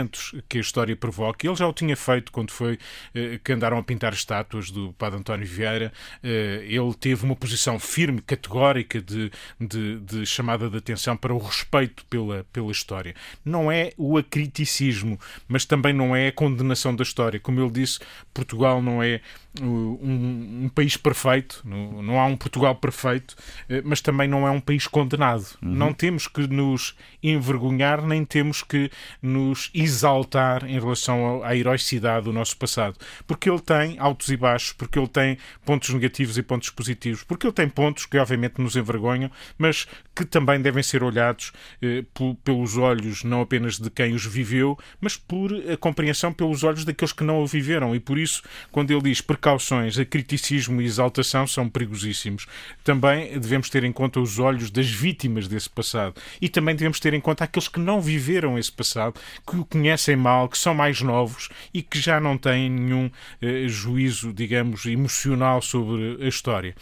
que 0.47 0.57
a 0.57 0.61
história 0.61 0.95
provoca. 0.95 1.45
Ele 1.45 1.55
já 1.55 1.67
o 1.67 1.73
tinha 1.73 1.95
feito 1.95 2.31
quando 2.31 2.51
foi 2.51 2.77
eh, 3.13 3.39
que 3.43 3.51
andaram 3.51 3.77
a 3.77 3.83
pintar 3.83 4.13
estátuas 4.13 4.71
do 4.71 4.93
Padre 4.93 5.19
António 5.19 5.47
Vieira. 5.47 5.91
Eh, 6.23 6.65
ele 6.67 6.93
teve 6.93 7.25
uma 7.25 7.35
posição 7.35 7.79
firme, 7.79 8.21
categórica 8.21 9.01
de, 9.01 9.31
de, 9.59 9.99
de 9.99 10.25
chamada 10.25 10.69
de 10.69 10.77
atenção 10.77 11.15
para 11.15 11.33
o 11.33 11.37
respeito 11.37 12.05
pela, 12.05 12.45
pela 12.51 12.71
história. 12.71 13.15
Não 13.43 13.71
é 13.71 13.91
o 13.97 14.17
acriticismo, 14.17 15.19
mas 15.47 15.65
também 15.65 15.93
não 15.93 16.15
é 16.15 16.27
a 16.27 16.31
condenação 16.31 16.95
da 16.95 17.03
história. 17.03 17.39
Como 17.39 17.59
ele 17.59 17.71
disse, 17.71 17.99
Portugal 18.33 18.81
não 18.81 19.01
é 19.01 19.21
um, 19.61 20.65
um, 20.65 20.69
país 20.69 20.97
perfeito, 20.97 21.61
não, 21.65 22.01
não, 22.01 22.19
há 22.19 22.25
um 22.25 22.35
Portugal 22.35 22.75
perfeito, 22.75 23.35
eh, 23.69 23.81
mas 23.83 24.01
também 24.01 24.27
não 24.27 24.47
é 24.47 24.51
um 24.51 24.59
país 24.59 24.87
condenado. 24.87 25.45
Uhum. 25.61 25.73
Não 25.73 25.93
temos 25.93 26.27
que 26.27 26.47
nos 26.47 26.95
envergonhar, 27.21 28.05
nem 28.05 28.25
temos 28.25 28.61
que 28.61 28.91
nos 29.21 29.69
exaltar 29.73 30.65
em 30.65 30.79
relação 30.79 31.43
à 31.43 31.55
heroicidade 31.55 32.25
do 32.25 32.33
nosso 32.33 32.57
passado, 32.57 32.97
porque 33.25 33.49
ele 33.49 33.59
tem 33.59 33.97
altos 33.99 34.29
e 34.29 34.37
baixos, 34.37 34.73
porque 34.73 34.99
ele 34.99 35.07
tem 35.07 35.37
pontos 35.65 35.89
negativos 35.89 36.37
e 36.37 36.43
pontos 36.43 36.69
positivos, 36.69 37.23
porque 37.23 37.45
ele 37.45 37.53
tem 37.53 37.69
pontos 37.69 38.05
que 38.05 38.17
obviamente 38.17 38.61
nos 38.61 38.75
envergonham, 38.75 39.31
mas 39.57 39.87
que 40.15 40.25
também 40.25 40.61
devem 40.61 40.83
ser 40.83 41.03
olhados 41.03 41.51
eh, 41.81 42.03
pelos 42.43 42.77
olhos 42.77 43.23
não 43.23 43.41
apenas 43.41 43.77
de 43.79 43.89
quem 43.89 44.13
os 44.13 44.25
viveu, 44.25 44.77
mas 44.99 45.17
por 45.17 45.51
a 45.71 45.77
compreensão 45.77 46.31
pelos 46.31 46.63
olhos 46.63 46.85
daqueles 46.85 47.11
que 47.11 47.23
não 47.23 47.41
o 47.41 47.47
viveram. 47.47 47.95
E 47.95 47.99
por 47.99 48.17
isso, 48.17 48.41
quando 48.71 48.91
ele 48.91 49.01
diz 49.01 49.21
precauções, 49.45 49.99
a 49.99 50.03
criticismo 50.03 50.81
e 50.81 50.85
exaltação 50.85 51.45
são 51.45 51.69
perigosíssimos. 51.69 52.47
Também 52.83 53.39
devemos 53.39 53.69
ter 53.69 53.83
em 53.83 53.91
conta 53.91 54.19
os 54.19 54.39
olhos 54.39 54.71
das 54.71 54.89
vítimas 54.89 55.47
desse 55.47 55.69
passado 55.69 56.19
e 56.41 56.49
também 56.49 56.75
devemos 56.75 56.99
ter 56.99 57.13
em 57.13 57.21
conta 57.21 57.43
aqueles 57.43 57.67
que 57.67 57.79
não 57.79 58.01
viveram 58.01 58.57
esse 58.57 58.71
passado, 58.71 59.19
que 59.47 59.55
o 59.55 59.63
conhecem 59.63 60.15
mal, 60.15 60.49
que 60.49 60.57
são 60.57 60.73
mais 60.73 60.99
novos 61.01 61.49
e 61.71 61.83
que 61.83 61.99
já 61.99 62.19
não 62.19 62.39
têm 62.39 62.71
nenhum 62.71 63.11
eh, 63.39 63.67
juízo, 63.67 64.33
digamos, 64.33 64.87
emocional 64.87 65.61
sobre 65.61 66.17
a 66.23 66.27
história. 66.27 66.73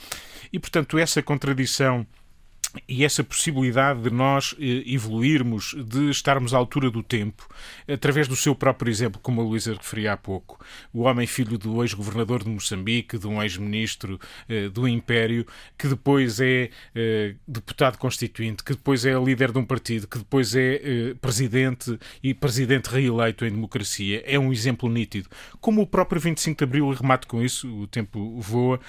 E, 0.51 0.57
portanto, 0.57 0.97
essa 0.97 1.21
contradição 1.21 2.07
e 2.87 3.03
essa 3.03 3.23
possibilidade 3.23 4.01
de 4.01 4.09
nós 4.09 4.55
eh, 4.59 4.83
evoluirmos, 4.85 5.75
de 5.85 6.09
estarmos 6.09 6.53
à 6.53 6.57
altura 6.57 6.89
do 6.89 7.03
tempo, 7.03 7.47
através 7.87 8.27
do 8.27 8.35
seu 8.35 8.55
próprio 8.55 8.89
exemplo, 8.89 9.19
como 9.21 9.41
a 9.41 9.43
Luísa 9.43 9.73
referia 9.73 10.13
há 10.13 10.17
pouco. 10.17 10.63
O 10.91 11.01
homem 11.01 11.27
filho 11.27 11.57
do 11.57 11.83
ex-governador 11.83 12.43
de 12.43 12.49
Moçambique, 12.49 13.17
de 13.17 13.27
um 13.27 13.41
ex-ministro 13.41 14.19
eh, 14.49 14.69
do 14.69 14.87
Império, 14.87 15.45
que 15.77 15.87
depois 15.87 16.39
é 16.39 16.69
eh, 16.95 17.35
deputado 17.47 17.97
constituinte, 17.97 18.63
que 18.63 18.73
depois 18.73 19.05
é 19.05 19.13
líder 19.13 19.51
de 19.51 19.59
um 19.59 19.65
partido, 19.65 20.07
que 20.07 20.17
depois 20.17 20.55
é 20.55 21.13
presidente 21.21 21.97
e 22.21 22.33
presidente 22.33 22.87
reeleito 22.87 23.45
em 23.45 23.51
democracia. 23.51 24.23
É 24.25 24.37
um 24.39 24.51
exemplo 24.51 24.89
nítido. 24.89 25.29
Como 25.61 25.81
o 25.81 25.87
próprio 25.87 26.19
25 26.19 26.57
de 26.57 26.63
Abril, 26.63 26.91
e 26.91 26.95
remato 26.95 27.27
com 27.27 27.41
isso, 27.41 27.67
o 27.81 27.87
tempo 27.87 28.39
voa, 28.39 28.79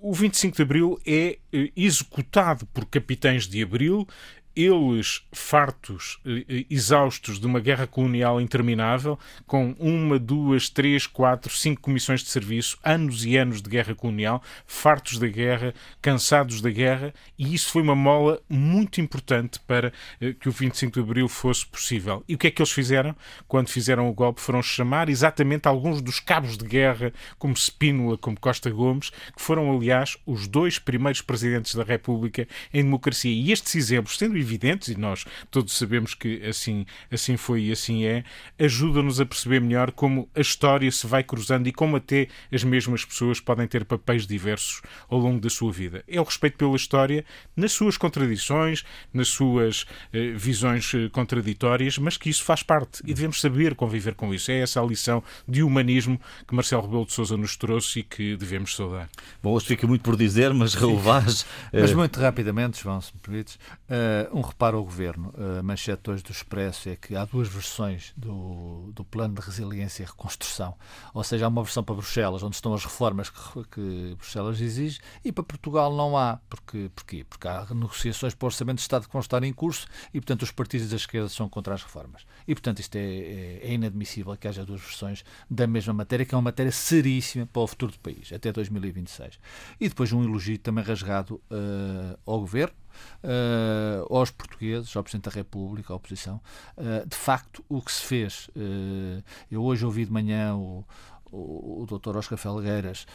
o 0.00 0.14
25 0.14 0.56
de 0.56 0.62
Abril 0.62 0.98
é 1.04 1.38
executado 1.76 2.64
por 2.66 2.86
capitães 2.86 3.46
capitães 3.46 3.46
de 3.46 3.62
Abril 3.62 4.08
eles 4.56 5.22
fartos, 5.32 6.18
eh, 6.24 6.44
eh, 6.48 6.66
exaustos 6.70 7.40
de 7.40 7.46
uma 7.46 7.60
guerra 7.60 7.86
colonial 7.86 8.40
interminável, 8.40 9.18
com 9.46 9.74
uma, 9.78 10.18
duas, 10.18 10.68
três, 10.68 11.06
quatro, 11.06 11.52
cinco 11.52 11.80
comissões 11.82 12.22
de 12.22 12.28
serviço, 12.28 12.78
anos 12.84 13.24
e 13.24 13.36
anos 13.36 13.60
de 13.60 13.68
guerra 13.68 13.94
colonial, 13.94 14.42
fartos 14.66 15.18
da 15.18 15.26
guerra, 15.26 15.74
cansados 16.00 16.60
da 16.60 16.70
guerra, 16.70 17.12
e 17.38 17.54
isso 17.54 17.70
foi 17.70 17.82
uma 17.82 17.96
mola 17.96 18.40
muito 18.48 19.00
importante 19.00 19.58
para 19.66 19.92
eh, 20.20 20.32
que 20.32 20.48
o 20.48 20.52
25 20.52 20.92
de 20.92 21.00
Abril 21.00 21.28
fosse 21.28 21.66
possível. 21.66 22.22
E 22.28 22.34
o 22.34 22.38
que 22.38 22.46
é 22.46 22.50
que 22.50 22.62
eles 22.62 22.72
fizeram? 22.72 23.16
Quando 23.48 23.68
fizeram 23.68 24.08
o 24.08 24.14
golpe, 24.14 24.40
foram 24.40 24.62
chamar 24.62 25.08
exatamente 25.08 25.66
alguns 25.66 26.00
dos 26.00 26.20
cabos 26.20 26.56
de 26.56 26.64
guerra, 26.64 27.12
como 27.38 27.56
Spínola, 27.56 28.16
como 28.16 28.38
Costa 28.38 28.70
Gomes, 28.70 29.10
que 29.10 29.42
foram, 29.42 29.74
aliás, 29.74 30.16
os 30.24 30.46
dois 30.46 30.78
primeiros 30.78 31.20
presidentes 31.20 31.74
da 31.74 31.82
República 31.82 32.46
em 32.72 32.82
democracia. 32.82 33.32
E 33.32 33.50
estes 33.50 33.74
exemplos, 33.74 34.16
sendo 34.16 34.43
evidentes, 34.44 34.88
e 34.88 34.98
nós 34.98 35.24
todos 35.50 35.76
sabemos 35.76 36.14
que 36.14 36.44
assim, 36.46 36.86
assim 37.10 37.36
foi 37.36 37.64
e 37.64 37.72
assim 37.72 38.04
é, 38.04 38.24
ajuda-nos 38.58 39.20
a 39.20 39.26
perceber 39.26 39.60
melhor 39.60 39.90
como 39.90 40.28
a 40.34 40.40
história 40.40 40.90
se 40.90 41.06
vai 41.06 41.22
cruzando 41.24 41.66
e 41.66 41.72
como 41.72 41.96
até 41.96 42.28
as 42.52 42.62
mesmas 42.62 43.04
pessoas 43.04 43.40
podem 43.40 43.66
ter 43.66 43.84
papéis 43.84 44.26
diversos 44.26 44.82
ao 45.08 45.18
longo 45.18 45.40
da 45.40 45.50
sua 45.50 45.72
vida. 45.72 46.04
É 46.06 46.20
o 46.20 46.24
respeito 46.24 46.56
pela 46.56 46.76
história 46.76 47.24
nas 47.56 47.72
suas 47.72 47.96
contradições, 47.96 48.84
nas 49.12 49.28
suas 49.28 49.86
eh, 50.12 50.32
visões 50.36 50.92
eh, 50.94 51.08
contraditórias, 51.08 51.98
mas 51.98 52.16
que 52.16 52.30
isso 52.30 52.44
faz 52.44 52.62
parte 52.62 53.02
e 53.04 53.14
devemos 53.14 53.40
saber 53.40 53.74
conviver 53.74 54.14
com 54.14 54.32
isso. 54.32 54.50
É 54.50 54.60
essa 54.60 54.80
a 54.80 54.84
lição 54.84 55.22
de 55.48 55.62
humanismo 55.62 56.20
que 56.46 56.54
Marcelo 56.54 56.82
Rebelo 56.82 57.06
de 57.06 57.12
Sousa 57.12 57.36
nos 57.36 57.56
trouxe 57.56 58.00
e 58.00 58.02
que 58.02 58.36
devemos 58.36 58.74
saudar. 58.74 59.08
Bom, 59.42 59.52
hoje 59.52 59.66
fica 59.66 59.86
muito 59.86 60.02
por 60.02 60.16
dizer, 60.16 60.52
mas 60.52 60.74
Raul 60.74 60.98
Vaz... 60.98 61.46
Mas 61.72 61.90
eh, 61.90 61.94
muito 61.94 62.20
rapidamente, 62.20 62.82
João, 62.82 63.00
se 63.00 63.12
me 63.14 63.20
permites, 63.20 63.54
uh, 63.54 64.33
um 64.34 64.40
reparo 64.40 64.78
ao 64.78 64.84
Governo. 64.84 65.32
A 65.58 65.62
manchete 65.62 66.10
hoje 66.10 66.22
do 66.22 66.32
Expresso 66.32 66.88
é 66.88 66.96
que 66.96 67.14
há 67.14 67.24
duas 67.24 67.48
versões 67.48 68.12
do, 68.16 68.90
do 68.92 69.04
Plano 69.04 69.34
de 69.34 69.40
Resiliência 69.40 70.02
e 70.02 70.06
Reconstrução. 70.06 70.74
Ou 71.14 71.22
seja, 71.22 71.46
há 71.46 71.48
uma 71.48 71.62
versão 71.62 71.84
para 71.84 71.94
Bruxelas, 71.94 72.42
onde 72.42 72.56
estão 72.56 72.74
as 72.74 72.84
reformas 72.84 73.30
que, 73.30 73.64
que 73.70 74.14
Bruxelas 74.16 74.60
exige, 74.60 75.00
e 75.24 75.30
para 75.30 75.44
Portugal 75.44 75.94
não 75.94 76.18
há. 76.18 76.40
Porque, 76.48 76.90
porquê? 76.94 77.24
Porque 77.24 77.46
há 77.46 77.66
negociações 77.70 78.34
para 78.34 78.46
o 78.46 78.48
Orçamento 78.48 78.76
de 78.76 78.82
Estado 78.82 79.06
que 79.06 79.12
vão 79.12 79.20
estar 79.20 79.42
em 79.44 79.52
curso 79.52 79.86
e, 80.12 80.20
portanto, 80.20 80.42
os 80.42 80.50
partidos 80.50 80.90
da 80.90 80.96
esquerda 80.96 81.28
são 81.28 81.48
contra 81.48 81.72
as 81.72 81.82
reformas. 81.82 82.26
E, 82.46 82.54
portanto, 82.54 82.80
isto 82.80 82.96
é, 82.96 83.00
é, 83.00 83.60
é 83.62 83.72
inadmissível 83.72 84.36
que 84.36 84.48
haja 84.48 84.64
duas 84.64 84.80
versões 84.80 85.24
da 85.48 85.66
mesma 85.66 85.92
matéria, 85.92 86.26
que 86.26 86.34
é 86.34 86.36
uma 86.36 86.42
matéria 86.42 86.72
seríssima 86.72 87.46
para 87.46 87.62
o 87.62 87.66
futuro 87.68 87.92
do 87.92 87.98
país, 88.00 88.32
até 88.32 88.52
2026. 88.52 89.38
E 89.80 89.88
depois 89.88 90.12
um 90.12 90.24
elogio 90.24 90.58
também 90.58 90.82
rasgado 90.82 91.40
uh, 91.50 92.18
ao 92.26 92.40
Governo, 92.40 92.83
uh, 93.22 94.14
aos 94.14 94.30
portugueses, 94.30 94.94
ao 94.96 95.02
Presidente 95.02 95.24
da 95.24 95.30
República, 95.30 95.92
à 95.92 95.96
oposição. 95.96 96.40
Uh, 96.76 97.06
de 97.08 97.16
facto, 97.16 97.64
o 97.68 97.80
que 97.80 97.92
se 97.92 98.02
fez, 98.02 98.48
uh, 98.56 99.22
eu 99.50 99.62
hoje 99.62 99.84
ouvi 99.84 100.04
de 100.04 100.12
manhã 100.12 100.54
o, 100.54 100.84
o, 101.30 101.82
o 101.82 101.86
Dr. 101.86 102.16
Oscar 102.16 102.38
Felgueiras 102.38 103.06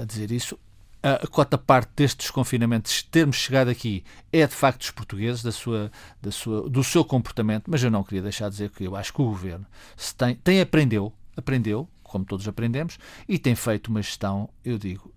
a 0.00 0.04
dizer 0.04 0.30
isso, 0.30 0.58
a 1.02 1.26
cota 1.28 1.56
parte 1.56 1.90
deste 1.94 2.18
desconfinamento, 2.18 2.90
de 2.90 3.04
termos 3.04 3.36
chegado 3.36 3.68
aqui, 3.68 4.02
é 4.32 4.44
de 4.46 4.54
facto 4.54 4.80
dos 4.80 4.90
portugueses, 4.90 5.42
da 5.42 5.52
sua, 5.52 5.90
da 6.20 6.32
sua, 6.32 6.68
do 6.68 6.82
seu 6.82 7.04
comportamento, 7.04 7.70
mas 7.70 7.82
eu 7.82 7.90
não 7.90 8.02
queria 8.02 8.22
deixar 8.22 8.46
de 8.46 8.52
dizer 8.52 8.70
que 8.70 8.84
eu 8.84 8.96
acho 8.96 9.12
que 9.12 9.22
o 9.22 9.26
governo 9.26 9.66
se 9.96 10.14
tem, 10.14 10.34
tem 10.34 10.60
aprendeu, 10.60 11.12
aprendeu, 11.36 11.88
como 12.16 12.24
todos 12.24 12.48
aprendemos, 12.48 12.98
e 13.28 13.38
tem 13.38 13.54
feito 13.54 13.88
uma 13.88 14.00
gestão, 14.00 14.48
eu 14.64 14.78
digo, 14.78 15.12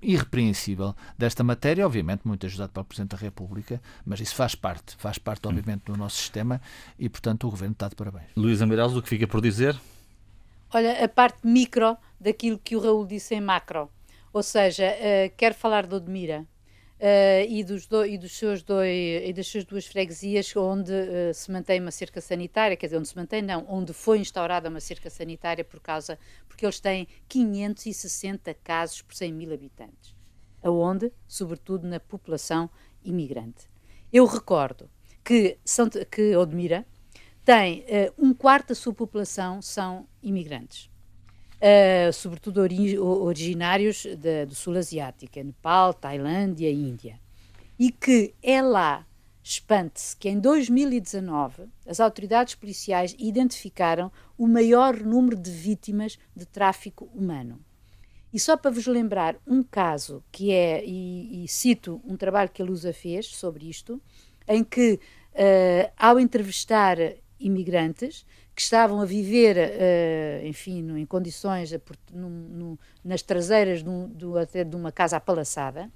irrepreensível 0.00 0.94
desta 1.18 1.44
matéria, 1.44 1.84
obviamente 1.84 2.22
muito 2.24 2.46
ajudado 2.46 2.72
pelo 2.72 2.86
Presidente 2.86 3.10
da 3.10 3.18
República, 3.18 3.80
mas 4.06 4.20
isso 4.20 4.34
faz 4.34 4.54
parte, 4.54 4.96
faz 4.96 5.18
parte, 5.18 5.46
obviamente, 5.46 5.82
do 5.84 5.96
nosso 5.96 6.16
sistema 6.16 6.62
e, 6.98 7.10
portanto, 7.10 7.46
o 7.46 7.50
Governo 7.50 7.72
está 7.72 7.88
de 7.88 7.94
parabéns. 7.94 8.28
Luísa 8.34 8.66
Meireles, 8.66 8.96
o 8.96 9.02
que 9.02 9.08
fica 9.08 9.26
por 9.26 9.42
dizer? 9.42 9.78
Olha, 10.72 11.04
a 11.04 11.08
parte 11.08 11.46
micro 11.46 11.96
daquilo 12.18 12.58
que 12.58 12.74
o 12.74 12.80
Raul 12.80 13.06
disse 13.06 13.34
em 13.34 13.40
macro. 13.40 13.90
Ou 14.32 14.42
seja, 14.42 14.86
uh, 14.86 15.32
quero 15.36 15.54
falar 15.54 15.86
de 15.86 15.94
Odmira, 15.94 16.46
uh, 17.04 17.46
e, 17.46 17.62
dos 17.62 17.86
do, 17.86 18.04
e, 18.06 18.16
dos 18.16 18.32
seus 18.36 18.62
dois, 18.62 19.22
e 19.28 19.32
das 19.32 19.46
suas 19.46 19.64
duas 19.64 19.86
freguesias 19.86 20.56
onde 20.56 20.92
uh, 20.92 21.34
se 21.34 21.50
mantém 21.52 21.80
uma 21.80 21.90
cerca 21.90 22.20
sanitária, 22.20 22.76
quer 22.76 22.86
dizer, 22.86 22.96
onde 22.96 23.08
se 23.08 23.16
mantém 23.16 23.42
não, 23.42 23.66
onde 23.68 23.92
foi 23.92 24.18
instaurada 24.18 24.70
uma 24.70 24.80
cerca 24.80 25.10
sanitária 25.10 25.62
por 25.62 25.80
causa, 25.80 26.18
porque 26.48 26.64
eles 26.64 26.80
têm 26.80 27.06
560 27.28 28.54
casos 28.54 29.02
por 29.02 29.14
100 29.14 29.32
mil 29.34 29.52
habitantes, 29.52 30.16
aonde, 30.62 31.12
sobretudo 31.28 31.86
na 31.86 32.00
população 32.00 32.70
imigrante. 33.04 33.68
Eu 34.10 34.24
recordo 34.24 34.88
que, 35.22 35.58
que 36.10 36.34
Odmira 36.34 36.86
tem 37.44 37.80
uh, 37.80 38.14
um 38.16 38.32
quarto 38.32 38.68
da 38.68 38.74
sua 38.74 38.94
população 38.94 39.60
são 39.60 40.08
imigrantes 40.22 40.93
uh, 41.64 42.12
sobretudo 42.12 42.60
ori 42.60 42.98
originários 42.98 44.04
de, 44.04 44.46
do 44.46 44.54
Sul 44.54 44.76
Asiático, 44.76 45.42
Nepal, 45.42 45.94
Tailândia 45.94 46.70
Índia. 46.70 47.18
E 47.78 47.90
que 47.90 48.34
é 48.42 48.62
lá 48.62 49.06
Espante-se 49.46 50.16
que 50.16 50.30
em 50.30 50.40
2019 50.40 51.68
as 51.86 52.00
autoridades 52.00 52.54
policiais 52.54 53.14
identificaram 53.18 54.10
o 54.38 54.48
maior 54.48 54.98
número 55.00 55.36
de 55.36 55.50
vítimas 55.50 56.18
de 56.34 56.46
tráfico 56.46 57.10
humano. 57.14 57.60
E 58.32 58.40
só 58.40 58.56
para 58.56 58.70
vos 58.70 58.86
lembrar 58.86 59.36
um 59.46 59.62
caso 59.62 60.24
que 60.32 60.50
é, 60.50 60.82
e, 60.82 61.44
e 61.44 61.46
cito 61.46 62.00
um 62.06 62.16
trabalho 62.16 62.48
que 62.48 62.62
a 62.62 62.64
Lusa 62.64 62.94
fez 62.94 63.26
sobre 63.26 63.68
isto, 63.68 64.00
em 64.48 64.64
que, 64.64 64.94
uh, 65.34 65.92
ao 65.94 66.18
entrevistar 66.18 66.96
imigrantes 67.38 68.24
que 68.54 68.62
estavam 68.62 69.00
a 69.00 69.04
viver, 69.04 69.56
uh, 69.56 70.46
enfim, 70.46 70.82
no, 70.82 70.96
em 70.96 71.04
condições, 71.04 71.72
no, 72.12 72.30
no, 72.30 72.78
nas 73.04 73.20
traseiras 73.20 73.82
de, 73.82 73.88
um, 73.88 74.08
de, 74.08 74.64
de, 74.64 74.76
uma 74.76 74.92
casa 74.92 75.16
apalaçada, 75.16 75.90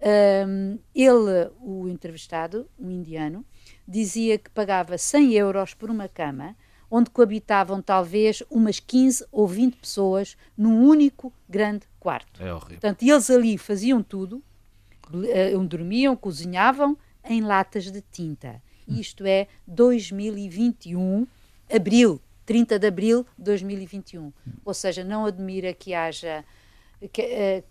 uh, 0.00 0.78
ele, 0.94 1.50
o 1.60 1.88
entrevistado, 1.88 2.68
um 2.78 2.90
indiano, 2.90 3.44
dizia 3.86 4.38
que 4.38 4.48
pagava 4.50 4.96
100 4.96 5.34
euros 5.34 5.74
por 5.74 5.90
uma 5.90 6.08
cama 6.08 6.54
onde 6.90 7.10
coabitavam 7.10 7.82
talvez 7.82 8.42
umas 8.48 8.80
15 8.80 9.26
ou 9.30 9.46
20 9.46 9.76
pessoas 9.76 10.36
num 10.56 10.82
único 10.82 11.32
grande 11.48 11.86
quarto. 12.00 12.42
É 12.42 12.52
horrível. 12.52 12.80
Portanto, 12.80 13.02
eles 13.02 13.28
ali 13.28 13.58
faziam 13.58 14.02
tudo, 14.02 14.42
uh, 15.12 15.64
dormiam, 15.66 16.16
cozinhavam 16.16 16.96
em 17.24 17.42
latas 17.42 17.90
de 17.90 18.00
tinta. 18.00 18.62
Isto 18.86 19.26
é 19.26 19.48
2021, 19.66 21.26
abril, 21.74 22.20
30 22.46 22.78
de 22.78 22.86
abril 22.86 23.26
de 23.36 23.44
2021. 23.44 24.32
Ou 24.64 24.74
seja, 24.74 25.04
não 25.04 25.26
admira 25.26 25.72
que 25.72 25.94
haja. 25.94 26.44
Que, 27.12 27.22
é, 27.22 27.64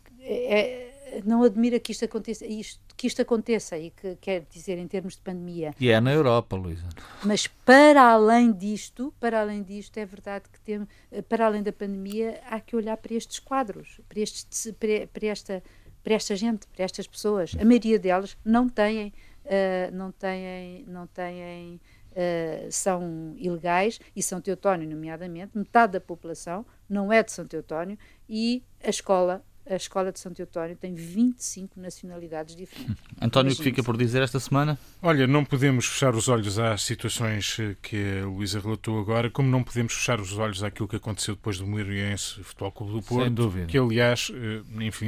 não 1.26 1.44
admira 1.44 1.80
que 1.80 1.92
isto 1.92 2.06
aconteça. 2.06 2.46
Isto 2.46 2.88
que 2.98 3.06
isto 3.06 3.22
aconteça 3.22 3.78
e 3.78 3.92
que 3.92 4.16
quer 4.16 4.48
dizer 4.50 4.80
em 4.80 4.88
termos 4.88 5.16
de 5.16 5.22
pandemia. 5.22 5.72
E 5.80 5.90
é 5.90 6.02
na 6.02 6.12
Europa, 6.12 6.56
Luísa. 6.56 6.90
Mas 7.24 7.46
para 7.46 8.02
além 8.02 8.52
disto, 8.52 9.14
para 9.20 9.40
além 9.40 9.62
disto, 9.62 9.96
é 10.00 10.06
verdade 10.06 10.46
que 10.52 10.60
tem, 10.60 10.88
para 11.30 11.46
além 11.46 11.62
da 11.62 11.72
pandemia, 11.72 12.42
há 12.50 12.60
que 12.60 12.76
olhar 12.76 12.98
para 12.98 13.14
estes 13.14 13.38
quadros, 13.38 14.02
para, 14.10 14.20
estes, 14.20 14.74
para, 14.80 15.06
para 15.14 15.28
esta 15.28 15.64
para 16.04 16.16
esta 16.16 16.38
gente, 16.38 16.66
para 16.68 16.86
estas 16.86 17.06
pessoas. 17.06 17.54
A 17.60 17.66
maioria 17.66 18.00
delas 18.00 18.38
não 18.46 18.70
têm, 18.70 19.14
uh, 19.44 19.94
não 19.94 20.10
têm, 20.14 20.86
não 20.88 21.06
têm, 21.06 21.82
uh, 22.18 22.72
são 22.72 23.36
ilegais 23.38 24.00
e 24.16 24.24
São 24.24 24.42
Teotónio, 24.42 24.90
nomeadamente, 24.90 25.58
metade 25.58 25.94
da 25.94 26.02
população 26.02 26.66
não 26.90 27.14
é 27.14 27.22
de 27.22 27.32
São 27.32 27.46
Teotónio 27.46 27.98
e 28.28 28.64
a 28.84 28.90
escola 28.90 29.44
a 29.70 29.76
Escola 29.76 30.12
de 30.12 30.20
Santo 30.20 30.42
Eutónio 30.42 30.76
tem 30.76 30.96
25 30.96 31.80
nacionalidades 31.80 32.56
diferentes. 32.56 32.96
António, 33.22 33.52
o 33.52 33.56
que 33.56 33.64
fica 33.64 33.84
por 33.84 33.98
dizer 33.98 34.22
esta 34.22 34.40
semana? 34.40 34.80
Olha, 35.02 35.28
não 35.28 35.44
podemos 35.44 35.86
fechar 35.86 36.16
os 36.16 36.30
olhos 36.30 36.58
às 36.58 36.84
situações 36.84 37.58
eh, 37.60 37.76
que 37.82 38.22
a 38.22 38.26
Luísa 38.26 38.60
relatou 38.60 39.00
agora, 39.00 39.30
como 39.30 39.50
não 39.50 39.64
podemos 39.64 39.94
fechar 39.94 40.20
os 40.20 40.38
olhos 40.38 40.64
àquilo 40.64 40.88
que 40.88 40.96
aconteceu 40.96 41.36
depois 41.36 41.58
do 41.58 41.68
Moreirense 41.68 42.42
Futebol 42.44 42.72
Clube 42.72 42.94
do 42.94 43.02
Porto, 43.02 43.24
Sem 43.24 43.34
dúvida. 43.34 43.66
que 43.68 43.78
aliás, 43.78 44.32
eh, 44.34 44.62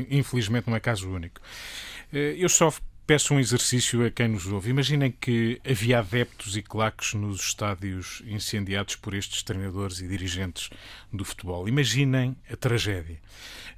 infelizmente 0.09 0.67
não 0.67 0.75
é 0.75 0.79
caso 0.79 1.09
único. 1.09 1.39
Eu 2.11 2.49
só 2.49 2.73
peço 3.09 3.33
um 3.33 3.39
exercício 3.39 4.05
a 4.05 4.11
quem 4.11 4.27
nos 4.27 4.45
ouve. 4.45 4.69
Imaginem 4.69 5.09
que 5.09 5.59
havia 5.67 5.97
adeptos 5.97 6.55
e 6.55 6.61
claques 6.61 7.15
nos 7.15 7.41
estádios 7.41 8.21
incendiados 8.27 8.95
por 8.97 9.15
estes 9.15 9.41
treinadores 9.41 9.99
e 9.99 10.07
dirigentes 10.07 10.69
do 11.11 11.25
futebol. 11.25 11.67
Imaginem 11.67 12.37
a 12.47 12.55
tragédia, 12.55 13.19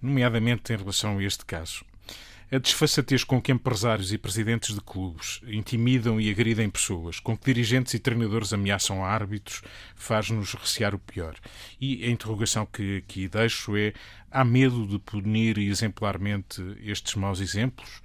nomeadamente 0.01 0.73
em 0.73 0.75
relação 0.75 1.17
a 1.17 1.23
este 1.23 1.45
caso. 1.45 1.85
A 2.51 2.57
desfaçatez 2.57 3.23
com 3.23 3.41
que 3.41 3.53
empresários 3.53 4.11
e 4.11 4.17
presidentes 4.17 4.75
de 4.75 4.81
clubes 4.81 5.39
intimidam 5.47 6.19
e 6.19 6.29
agridem 6.29 6.69
pessoas, 6.69 7.17
com 7.17 7.37
que 7.37 7.45
dirigentes 7.45 7.93
e 7.93 7.99
treinadores 7.99 8.51
ameaçam 8.51 9.05
árbitros, 9.05 9.61
faz-nos 9.95 10.53
recear 10.55 10.93
o 10.93 10.99
pior. 10.99 11.37
E 11.79 12.03
a 12.03 12.09
interrogação 12.09 12.65
que 12.65 12.97
aqui 12.97 13.29
deixo 13.29 13.77
é: 13.77 13.93
há 14.29 14.43
medo 14.43 14.85
de 14.85 14.99
punir 14.99 15.57
exemplarmente 15.57 16.61
estes 16.83 17.15
maus 17.15 17.39
exemplos? 17.39 18.00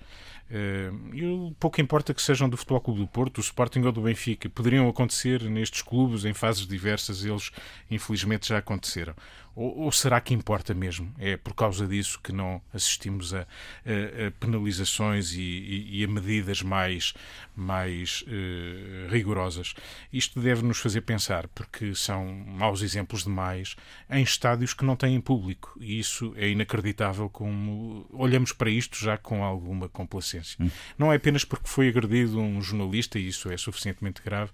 Uh, 0.48 1.52
pouco 1.58 1.80
importa 1.80 2.14
que 2.14 2.22
sejam 2.22 2.48
do 2.48 2.56
Futebol 2.56 2.80
Clube 2.80 3.00
do 3.00 3.06
Porto, 3.06 3.34
do 3.34 3.40
Sporting 3.40 3.80
ou 3.80 3.92
do 3.92 4.02
Benfica, 4.02 4.48
poderiam 4.48 4.88
acontecer 4.88 5.42
nestes 5.42 5.82
clubes 5.82 6.24
em 6.24 6.32
fases 6.32 6.66
diversas, 6.66 7.24
eles 7.24 7.50
infelizmente 7.90 8.48
já 8.48 8.58
aconteceram. 8.58 9.14
Ou, 9.56 9.84
ou, 9.84 9.92
será 9.92 10.20
que 10.20 10.34
importa 10.34 10.74
mesmo? 10.74 11.10
É 11.18 11.34
por 11.34 11.54
causa 11.54 11.86
disso 11.86 12.20
que 12.22 12.30
não 12.30 12.60
assistimos 12.74 13.32
a, 13.32 13.40
a, 13.40 14.26
a 14.26 14.30
penalizações 14.38 15.32
e, 15.32 15.40
e, 15.40 16.00
e, 16.00 16.04
a 16.04 16.08
medidas 16.08 16.60
mais, 16.60 17.14
mais 17.56 18.22
uh, 18.28 19.10
rigorosas? 19.10 19.74
Isto 20.12 20.40
deve 20.40 20.62
nos 20.62 20.78
fazer 20.78 21.00
pensar, 21.00 21.48
porque 21.48 21.94
são 21.94 22.26
maus 22.46 22.82
exemplos 22.82 23.24
demais 23.24 23.76
em 24.10 24.22
estádios 24.22 24.74
que 24.74 24.84
não 24.84 24.94
têm 24.94 25.18
público. 25.22 25.74
E 25.80 25.98
isso 25.98 26.34
é 26.36 26.50
inacreditável 26.50 27.30
como 27.30 28.06
olhamos 28.12 28.52
para 28.52 28.68
isto 28.68 28.98
já 28.98 29.16
com 29.16 29.42
alguma 29.42 29.88
complacência. 29.88 30.62
Hum. 30.62 30.70
Não 30.98 31.10
é 31.10 31.16
apenas 31.16 31.44
porque 31.46 31.66
foi 31.66 31.88
agredido 31.88 32.38
um 32.38 32.60
jornalista, 32.60 33.18
e 33.18 33.28
isso 33.28 33.50
é 33.50 33.56
suficientemente 33.56 34.20
grave, 34.22 34.52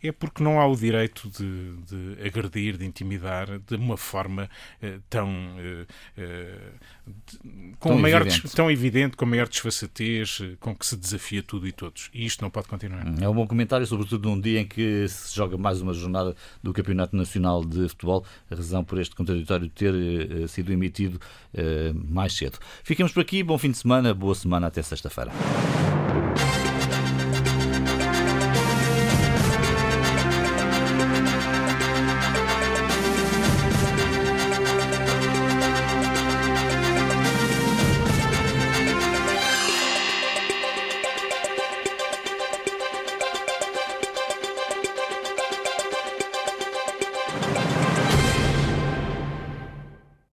é 0.00 0.12
porque 0.12 0.44
não 0.44 0.60
há 0.60 0.66
o 0.66 0.76
direito 0.76 1.28
de, 1.28 1.76
de 1.88 2.24
agredir, 2.24 2.76
de 2.76 2.84
intimidar 2.84 3.58
de 3.58 3.74
uma 3.74 3.96
forma 3.96 4.43
uh, 4.44 5.02
tão, 5.08 5.28
uh, 5.28 6.24
com 7.78 7.90
tão, 7.90 7.98
maior 7.98 8.22
evidente. 8.22 8.54
tão 8.54 8.70
evidente, 8.70 9.16
com 9.16 9.26
maior 9.26 9.48
desfaçatez, 9.48 10.40
com 10.60 10.74
que 10.74 10.86
se 10.86 10.96
desafia 10.96 11.42
tudo 11.42 11.66
e 11.66 11.72
todos. 11.72 12.10
E 12.12 12.24
isto 12.24 12.42
não 12.42 12.50
pode 12.50 12.68
continuar. 12.68 13.04
É 13.20 13.28
um 13.28 13.34
bom 13.34 13.46
comentário, 13.46 13.86
sobretudo 13.86 14.28
num 14.28 14.40
dia 14.40 14.60
em 14.60 14.66
que 14.66 15.06
se 15.08 15.34
joga 15.34 15.56
mais 15.56 15.80
uma 15.80 15.92
jornada 15.92 16.34
do 16.62 16.72
Campeonato 16.72 17.16
Nacional 17.16 17.64
de 17.64 17.88
Futebol, 17.88 18.24
a 18.50 18.54
razão 18.54 18.84
por 18.84 18.98
este 18.98 19.14
contraditório 19.14 19.68
ter 19.68 19.94
sido 20.48 20.72
emitido 20.72 21.20
mais 22.06 22.32
cedo. 22.34 22.58
Ficamos 22.82 23.12
por 23.12 23.20
aqui, 23.20 23.42
bom 23.42 23.58
fim 23.58 23.70
de 23.70 23.78
semana, 23.78 24.14
boa 24.14 24.34
semana, 24.34 24.66
até 24.66 24.82
sexta-feira. 24.82 25.32